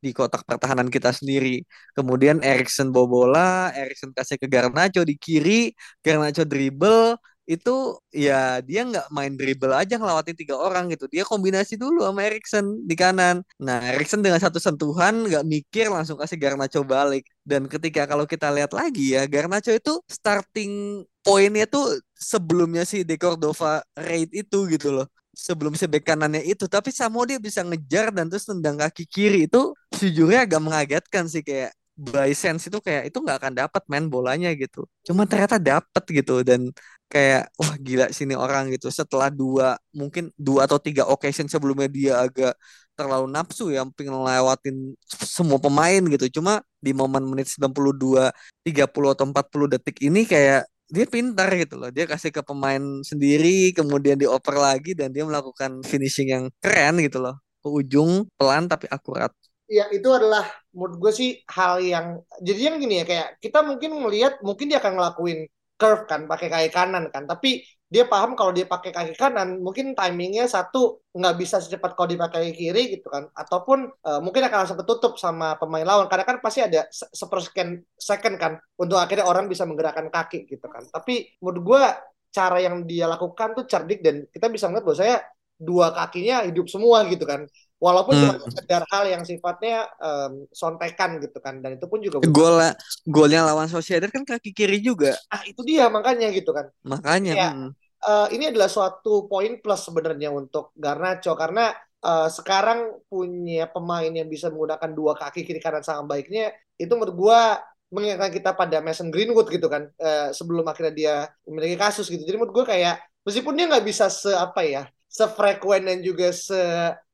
di 0.03 0.09
kotak 0.17 0.41
pertahanan 0.49 0.87
kita 0.95 1.09
sendiri. 1.19 1.63
Kemudian 1.97 2.37
Erikson 2.45 2.89
bobola 2.95 3.71
Erikson 3.75 4.11
kasih 4.17 4.37
ke 4.41 4.47
Garnacho 4.53 5.01
di 5.09 5.15
kiri 5.19 5.73
Garnacho 6.05 6.43
dribble. 6.47 7.17
Itu 7.49 7.97
ya 8.13 8.61
dia 8.61 8.85
nggak 8.85 9.09
main 9.09 9.33
dribble 9.33 9.73
aja 9.73 9.97
ngelawatin 9.97 10.37
tiga 10.37 10.53
orang 10.53 10.85
gitu. 10.93 11.09
Dia 11.09 11.25
kombinasi 11.25 11.81
dulu 11.81 12.05
sama 12.05 12.21
Erikson 12.29 12.65
di 12.85 12.93
kanan. 12.93 13.41
Nah 13.65 13.81
Erikson 13.93 14.21
dengan 14.21 14.37
satu 14.37 14.61
sentuhan 14.61 15.25
nggak 15.25 15.45
mikir 15.53 15.85
langsung 15.89 16.17
kasih 16.21 16.37
Garnacho 16.37 16.85
balik. 16.85 17.25
Dan 17.41 17.65
ketika 17.65 18.05
kalau 18.05 18.29
kita 18.29 18.53
lihat 18.53 18.71
lagi 18.77 19.17
ya 19.17 19.25
Garnacho 19.25 19.73
itu 19.73 19.97
starting 20.05 21.01
poinnya 21.25 21.65
tuh 21.65 21.97
sebelumnya 22.13 22.83
si 22.85 23.01
De 23.01 23.17
Cordova 23.17 23.81
raid 23.97 24.29
itu 24.31 24.69
gitu 24.69 24.93
loh 24.93 25.07
sebelum 25.45 25.73
si 25.79 25.85
bek 25.87 26.03
kanannya 26.03 26.43
itu 26.43 26.65
tapi 26.67 26.89
Samo 26.91 27.23
dia 27.23 27.39
bisa 27.39 27.63
ngejar 27.63 28.11
dan 28.11 28.27
terus 28.27 28.45
tendang 28.49 28.75
kaki 28.79 29.03
kiri. 29.07 29.47
Itu 29.47 29.73
sejujurnya 29.95 30.43
agak 30.45 30.61
mengagetkan 30.61 31.25
sih 31.31 31.43
kayak 31.45 31.71
by 31.99 32.31
sense 32.31 32.71
itu 32.71 32.79
kayak 32.79 33.11
itu 33.11 33.17
nggak 33.19 33.37
akan 33.43 33.53
dapat 33.59 33.83
main 33.91 34.05
bolanya 34.07 34.51
gitu. 34.55 34.87
Cuma 35.07 35.27
ternyata 35.27 35.59
dapat 35.59 36.03
gitu 36.07 36.43
dan 36.47 36.71
kayak 37.11 37.51
wah 37.59 37.75
gila 37.75 38.05
sini 38.15 38.35
orang 38.39 38.71
gitu. 38.71 38.87
Setelah 38.87 39.27
dua 39.27 39.75
mungkin 39.91 40.31
dua 40.39 40.63
atau 40.67 40.79
tiga 40.79 41.03
occasion 41.11 41.47
sebelumnya 41.51 41.87
dia 41.91 42.13
agak 42.23 42.53
terlalu 42.95 43.27
nafsu 43.31 43.71
ya 43.71 43.83
pengen 43.95 44.15
lewatin 44.15 44.95
semua 45.23 45.59
pemain 45.59 45.99
gitu. 46.07 46.39
Cuma 46.39 46.63
di 46.79 46.91
momen 46.95 47.23
menit 47.27 47.47
92 47.51 48.31
30 48.63 49.15
atau 49.15 49.25
40 49.27 49.67
detik 49.75 49.97
ini 50.03 50.23
kayak 50.23 50.67
dia 50.89 51.05
pintar 51.05 51.49
gitu 51.53 51.77
loh. 51.77 51.89
Dia 51.93 52.09
kasih 52.09 52.33
ke 52.33 52.41
pemain 52.41 52.81
sendiri 53.05 53.71
kemudian 53.77 54.17
dioper 54.17 54.57
lagi 54.57 54.97
dan 54.97 55.13
dia 55.13 55.23
melakukan 55.23 55.85
finishing 55.85 56.33
yang 56.33 56.45
keren 56.59 56.97
gitu 56.99 57.21
loh. 57.21 57.37
Ke 57.61 57.69
ujung 57.69 58.25
pelan 58.35 58.65
tapi 58.65 58.89
akurat. 58.89 59.29
Ya 59.69 59.85
itu 59.93 60.09
adalah 60.09 60.49
menurut 60.73 60.97
gue 60.97 61.11
sih 61.13 61.29
hal 61.45 61.77
yang 61.77 62.25
jadi 62.41 62.73
yang 62.73 62.75
gini 62.81 63.01
ya 63.01 63.05
kayak 63.05 63.27
kita 63.37 63.61
mungkin 63.61 64.01
melihat 64.01 64.41
mungkin 64.41 64.65
dia 64.65 64.81
akan 64.81 64.97
ngelakuin 64.97 65.45
curve 65.77 66.03
kan 66.09 66.25
pakai 66.25 66.47
kaki 66.49 66.69
kanan 66.73 67.13
kan. 67.13 67.29
Tapi 67.29 67.61
dia 67.89 68.05
paham 68.05 68.37
kalau 68.37 68.53
dia 68.53 68.69
pakai 68.69 68.93
kaki 68.93 69.17
kanan 69.17 69.65
mungkin 69.65 69.97
timingnya 69.97 70.45
satu 70.45 71.01
nggak 71.09 71.35
bisa 71.41 71.57
secepat 71.57 71.97
kalau 71.97 72.05
dipakai 72.05 72.53
kiri 72.53 72.93
gitu 72.93 73.09
kan. 73.09 73.25
Ataupun 73.33 73.89
uh, 74.05 74.21
mungkin 74.21 74.45
akan 74.45 74.57
langsung 74.61 74.77
ketutup 74.77 75.17
sama 75.17 75.57
pemain 75.57 75.81
lawan 75.81 76.05
karena 76.05 76.21
kan 76.21 76.37
pasti 76.37 76.61
ada 76.61 76.85
sepersekian 76.93 77.81
second 77.97 78.37
kan 78.37 78.61
untuk 78.77 79.01
akhirnya 79.01 79.25
orang 79.25 79.49
bisa 79.49 79.65
menggerakkan 79.65 80.13
kaki 80.13 80.45
gitu 80.45 80.69
kan. 80.69 80.85
Tapi 80.85 81.33
menurut 81.41 81.61
gue 81.65 81.83
cara 82.29 82.57
yang 82.61 82.85
dia 82.85 83.09
lakukan 83.09 83.57
tuh 83.57 83.65
cerdik 83.65 84.05
dan 84.05 84.21
kita 84.29 84.53
bisa 84.53 84.69
melihat 84.69 84.85
bahwa 84.85 84.97
saya 85.01 85.17
dua 85.59 85.91
kakinya 85.91 86.47
hidup 86.47 86.71
semua 86.71 87.03
gitu 87.09 87.25
kan 87.27 87.43
walaupun 87.79 88.13
hmm. 88.13 88.21
cuma 88.21 88.33
sekedar 88.43 88.83
hal 88.91 89.03
yang 89.07 89.23
sifatnya 89.23 89.87
um, 90.03 90.45
sontekan 90.51 91.17
gitu 91.23 91.39
kan 91.39 91.63
dan 91.63 91.79
itu 91.79 91.87
pun 91.87 92.03
juga 92.03 92.19
gol 92.27 92.59
golnya 93.07 93.47
lawan 93.47 93.71
Sociedad 93.71 94.11
kan 94.11 94.27
kaki 94.27 94.51
kiri 94.51 94.83
juga. 94.83 95.15
Ah 95.31 95.41
itu 95.47 95.63
dia 95.63 95.87
makanya 95.87 96.27
gitu 96.35 96.51
kan. 96.51 96.67
Makanya 96.83 97.33
ya, 97.33 97.49
hmm. 97.55 97.71
uh, 98.03 98.27
ini 98.35 98.51
adalah 98.51 98.67
suatu 98.67 99.31
poin 99.31 99.57
plus 99.63 99.87
sebenarnya 99.87 100.29
untuk 100.29 100.75
Garnacho 100.75 101.33
karena 101.39 101.71
uh, 102.03 102.27
sekarang 102.27 102.99
punya 103.07 103.71
pemain 103.71 104.11
yang 104.11 104.27
bisa 104.27 104.51
menggunakan 104.51 104.91
dua 104.91 105.15
kaki 105.15 105.47
kiri 105.47 105.63
kanan 105.63 105.81
sangat 105.81 106.05
baiknya 106.05 106.51
itu 106.75 106.91
menurut 106.95 107.15
gue 107.15 107.41
mengingatkan 107.89 108.29
kita 108.29 108.51
pada 108.53 108.77
Mason 108.85 109.09
Greenwood 109.09 109.49
gitu 109.49 109.65
kan 109.65 109.89
uh, 109.97 110.29
sebelum 110.29 110.67
akhirnya 110.67 110.93
dia 110.93 111.15
memiliki 111.47 111.79
kasus 111.79 112.11
gitu. 112.11 112.21
Jadi 112.21 112.37
menurut 112.37 112.53
gue 112.53 112.65
kayak 112.75 113.01
meskipun 113.23 113.55
dia 113.55 113.65
nggak 113.71 113.85
bisa 113.87 114.11
se 114.11 114.29
apa 114.29 114.61
ya 114.67 114.83
sefrekuen 115.09 115.89
dan 115.89 115.97
juga 116.05 116.29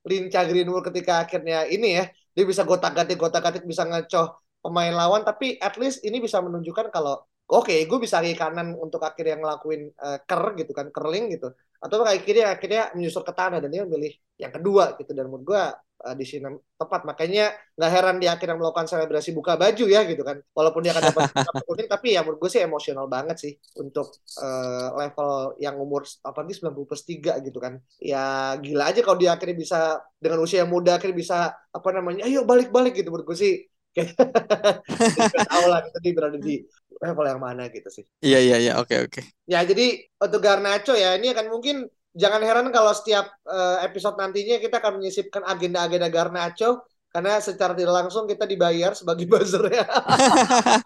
selincah 0.06 0.44
Greenwood 0.46 0.86
ketika 0.94 1.26
akhirnya 1.26 1.66
ini 1.66 1.98
ya 1.98 2.06
dia 2.38 2.46
bisa 2.46 2.62
gotak-gatik 2.62 3.18
gotak-gatik 3.18 3.66
bisa 3.66 3.90
ngecoh 3.90 4.38
pemain 4.62 4.94
lawan 4.94 5.26
tapi 5.26 5.58
at 5.58 5.74
least 5.82 6.06
ini 6.06 6.22
bisa 6.22 6.38
menunjukkan 6.46 6.94
kalau 6.94 7.26
oke 7.50 7.66
okay, 7.66 7.90
gue 7.90 7.98
bisa 7.98 8.22
kaki 8.22 8.38
kanan 8.38 8.78
untuk 8.78 9.02
akhirnya 9.02 9.42
ngelakuin 9.42 9.90
uh, 9.98 10.22
ker 10.30 10.54
gitu 10.62 10.72
kan 10.78 10.94
curling 10.94 11.34
gitu 11.34 11.50
atau 11.82 12.04
kaki 12.04 12.22
kiri 12.26 12.42
akhirnya 12.46 12.92
menyusur 12.94 13.24
ke 13.26 13.34
tanah 13.34 13.60
dan 13.64 13.70
dia 13.70 13.84
memilih 13.84 14.14
yang 14.40 14.52
kedua 14.52 14.96
gitu. 15.00 15.12
Dan 15.16 15.32
menurut 15.32 15.46
gue 15.46 15.64
uh, 16.06 16.16
di 16.16 16.26
sini 16.28 16.52
tepat. 16.76 17.08
Makanya 17.08 17.56
nggak 17.76 17.92
heran 17.92 18.18
dia 18.22 18.36
akhirnya 18.36 18.58
melakukan 18.60 18.86
selebrasi 18.86 19.32
buka 19.32 19.56
baju 19.56 19.86
ya 19.88 20.02
gitu 20.06 20.22
kan. 20.22 20.38
Walaupun 20.54 20.82
dia 20.86 20.92
akan 20.94 21.04
dapat 21.12 21.24
kuning 21.68 21.90
tapi 21.90 22.08
ya 22.14 22.22
menurut 22.22 22.40
gue 22.46 22.52
sih 22.52 22.62
emosional 22.62 23.06
banget 23.08 23.38
sih 23.40 23.54
untuk 23.80 24.12
uh, 24.40 24.90
level 24.96 25.58
yang 25.58 25.76
umur 25.80 26.04
apalagi 26.22 26.60
90 26.62 26.90
plus 26.90 27.04
3 27.04 27.46
gitu 27.46 27.60
kan. 27.62 27.80
Ya 27.98 28.56
gila 28.60 28.92
aja 28.92 29.02
kalau 29.02 29.18
dia 29.18 29.34
akhirnya 29.34 29.58
bisa 29.58 29.80
dengan 30.20 30.40
usia 30.44 30.64
yang 30.64 30.72
muda 30.72 30.98
akhirnya 30.98 31.18
bisa 31.18 31.38
apa 31.56 31.90
namanya 31.96 32.28
ayo 32.28 32.46
balik-balik 32.46 32.94
gitu. 32.94 33.10
Menurut 33.10 33.28
gue 33.34 33.38
sih 33.38 33.54
tahu 35.52 35.66
lah 35.72 35.80
kita 35.88 35.98
dia 36.04 36.14
berada 36.14 36.38
di 36.38 36.66
level 37.00 37.26
yang 37.26 37.42
mana 37.42 37.68
gitu 37.72 37.90
sih. 37.92 38.04
Iya 38.20 38.40
iya 38.44 38.58
iya 38.60 38.74
oke 38.80 38.96
oke. 39.08 39.22
Ya 39.48 39.64
jadi 39.64 40.04
untuk 40.20 40.42
Garnacho 40.44 40.96
ya 40.96 41.16
ini 41.16 41.32
akan 41.32 41.48
mungkin 41.52 41.88
jangan 42.16 42.42
heran 42.44 42.68
kalau 42.72 42.96
setiap 42.96 43.28
uh, 43.48 43.84
episode 43.84 44.16
nantinya 44.16 44.60
kita 44.64 44.80
akan 44.80 45.00
menyisipkan 45.04 45.44
agenda-agenda 45.44 46.08
Garnacho 46.08 46.88
karena 47.16 47.40
secara 47.40 47.72
tidak 47.72 47.96
langsung 47.96 48.28
kita 48.28 48.44
dibayar 48.44 48.92
sebagai 48.92 49.24
buzzer 49.32 49.64
ya. 49.72 49.88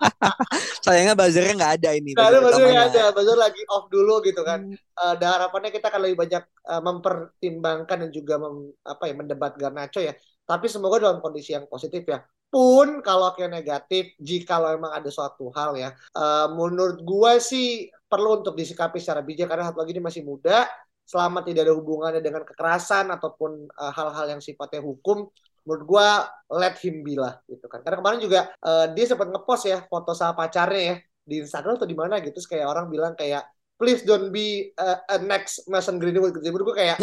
Sayangnya 0.85 1.17
buzzernya 1.17 1.53
nggak 1.57 1.73
ada 1.81 1.89
ini. 1.97 2.13
Nggak 2.13 2.29
ada 2.29 2.39
buzzernya 2.45 2.73
nggak 2.73 2.89
ada, 2.93 3.03
buzzer 3.17 3.37
lagi 3.37 3.61
off 3.65 3.89
dulu 3.89 4.21
gitu 4.21 4.41
kan. 4.45 4.61
Hmm. 4.61 4.77
Uh, 4.93 5.15
dan 5.17 5.29
harapannya 5.41 5.73
kita 5.73 5.89
akan 5.89 6.01
lebih 6.05 6.17
banyak 6.21 6.43
uh, 6.69 6.81
mempertimbangkan 6.85 7.97
dan 8.05 8.09
juga 8.13 8.37
mem, 8.37 8.69
apa 8.85 9.03
ya 9.09 9.13
mendebat 9.17 9.57
Garnacho 9.57 10.05
ya. 10.05 10.13
Tapi 10.45 10.69
semoga 10.69 11.01
dalam 11.01 11.17
kondisi 11.17 11.57
yang 11.57 11.65
positif 11.65 12.05
ya 12.05 12.21
pun 12.49 13.05
kalau 13.05 13.31
kayak 13.37 13.53
negatif 13.53 14.17
jika 14.17 14.57
memang 14.57 14.89
ada 14.89 15.09
suatu 15.13 15.53
hal 15.53 15.77
ya 15.77 15.89
uh, 16.17 16.49
menurut 16.51 17.01
gue 17.05 17.33
sih 17.37 17.87
perlu 18.09 18.41
untuk 18.41 18.57
disikapi 18.57 18.97
secara 18.97 19.21
bijak 19.21 19.47
karena 19.47 19.69
satu 19.69 19.85
lagi 19.85 19.93
ini 19.93 20.03
masih 20.03 20.25
muda 20.25 20.65
selama 21.09 21.41
tidak 21.41 21.65
ada 21.65 21.73
hubungannya 21.73 22.21
dengan 22.21 22.45
kekerasan 22.45 23.09
ataupun 23.09 23.69
uh, 23.73 23.91
hal-hal 23.93 24.37
yang 24.37 24.41
sifatnya 24.41 24.81
hukum 24.81 25.25
menurut 25.65 25.83
gue 25.85 26.07
let 26.57 26.77
him 26.81 27.05
be 27.05 27.13
lah 27.13 27.37
gitu 27.45 27.65
kan. 27.69 27.85
Karena 27.85 27.97
kemarin 28.01 28.19
juga 28.21 28.49
uh, 28.65 28.89
dia 28.93 29.05
sempat 29.05 29.29
ngepost 29.29 29.69
ya 29.69 29.85
foto 29.85 30.17
sama 30.17 30.33
pacarnya 30.33 30.81
ya 30.81 30.95
di 31.25 31.45
Instagram 31.45 31.77
atau 31.77 31.89
di 31.89 31.97
mana 31.97 32.17
gitu 32.21 32.41
kayak 32.41 32.65
orang 32.65 32.89
bilang 32.89 33.13
kayak 33.13 33.45
please 33.79 34.03
don't 34.03 34.29
be 34.35 34.75
a, 34.75 34.99
a 35.07 35.17
next 35.23 35.63
Mason 35.71 35.97
Greenwood 35.97 36.35
gitu. 36.35 36.51
Jadi 36.51 36.53
gue 36.59 36.75
kayak 36.75 36.97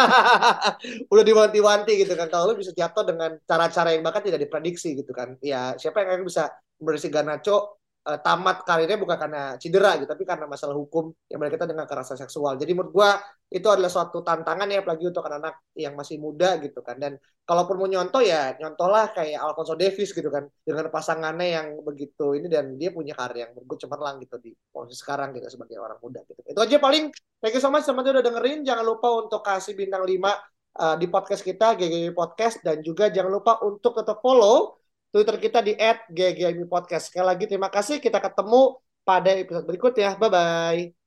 udah 1.12 1.24
diwanti-wanti 1.24 1.92
gitu 2.04 2.12
kan. 2.12 2.28
Kalau 2.28 2.52
lu 2.52 2.60
bisa 2.60 2.76
jatuh 2.76 3.08
dengan 3.08 3.40
cara-cara 3.48 3.96
yang 3.96 4.04
bahkan 4.04 4.20
tidak 4.20 4.44
diprediksi 4.44 4.92
gitu 4.92 5.10
kan. 5.16 5.40
Ya 5.40 5.72
siapa 5.80 6.04
yang 6.04 6.20
akan 6.20 6.28
bisa 6.28 6.52
berisi 6.76 7.08
Garnacho 7.08 7.81
uh, 8.08 8.18
tamat 8.18 8.66
karirnya 8.66 8.98
bukan 8.98 9.16
karena 9.18 9.42
cedera 9.58 9.98
gitu, 9.98 10.08
tapi 10.10 10.24
karena 10.26 10.46
masalah 10.50 10.74
hukum 10.74 11.14
yang 11.30 11.38
berkaitan 11.38 11.70
dengan 11.70 11.86
kekerasan 11.86 12.18
seksual. 12.18 12.58
Jadi 12.58 12.72
menurut 12.74 12.92
gua 12.92 13.10
itu 13.52 13.68
adalah 13.68 13.92
suatu 13.92 14.24
tantangan 14.24 14.64
ya 14.72 14.80
apalagi 14.80 15.04
untuk 15.12 15.22
anak-anak 15.28 15.54
yang 15.76 15.92
masih 15.92 16.16
muda 16.18 16.56
gitu 16.58 16.80
kan. 16.80 16.96
Dan 16.96 17.20
kalaupun 17.44 17.76
mau 17.76 17.88
nyontoh 17.90 18.22
ya 18.24 18.56
nyontohlah 18.56 19.12
kayak 19.12 19.38
Alfonso 19.38 19.76
Davis 19.76 20.10
gitu 20.14 20.30
kan 20.32 20.48
dengan 20.64 20.88
pasangannya 20.88 21.48
yang 21.52 21.66
begitu 21.84 22.38
ini 22.38 22.46
dan 22.48 22.80
dia 22.80 22.94
punya 22.94 23.12
karir 23.12 23.48
yang 23.48 23.52
menurut 23.52 23.78
cemerlang 23.78 24.22
gitu 24.22 24.38
di 24.40 24.56
posisi 24.72 25.02
sekarang 25.02 25.36
gitu 25.36 25.52
sebagai 25.52 25.76
orang 25.78 25.98
muda 26.00 26.24
gitu. 26.24 26.40
Itu 26.48 26.60
aja 26.62 26.76
paling 26.80 27.12
thank 27.44 27.54
you 27.54 27.62
so 27.62 27.68
much 27.68 27.84
teman 27.84 28.02
udah 28.02 28.24
dengerin. 28.24 28.64
Jangan 28.64 28.84
lupa 28.86 29.08
untuk 29.20 29.44
kasih 29.44 29.76
bintang 29.76 30.02
5 30.02 30.08
uh, 30.08 30.32
eh, 30.80 30.96
di 30.96 31.06
podcast 31.12 31.42
kita 31.44 31.76
GGG 31.76 32.16
Podcast 32.16 32.64
dan 32.64 32.80
juga 32.80 33.12
jangan 33.12 33.32
lupa 33.36 33.60
untuk 33.60 33.92
tetap 34.00 34.24
follow 34.24 34.81
Twitter 35.12 35.36
kita 35.36 35.60
di 35.60 35.76
@ggmi 36.08 36.64
podcast. 36.66 37.12
Sekali 37.12 37.26
lagi 37.28 37.44
terima 37.44 37.68
kasih. 37.68 38.00
Kita 38.00 38.18
ketemu 38.18 38.80
pada 39.04 39.30
episode 39.36 39.68
berikutnya. 39.68 40.16
Bye 40.16 40.30
bye. 40.32 41.01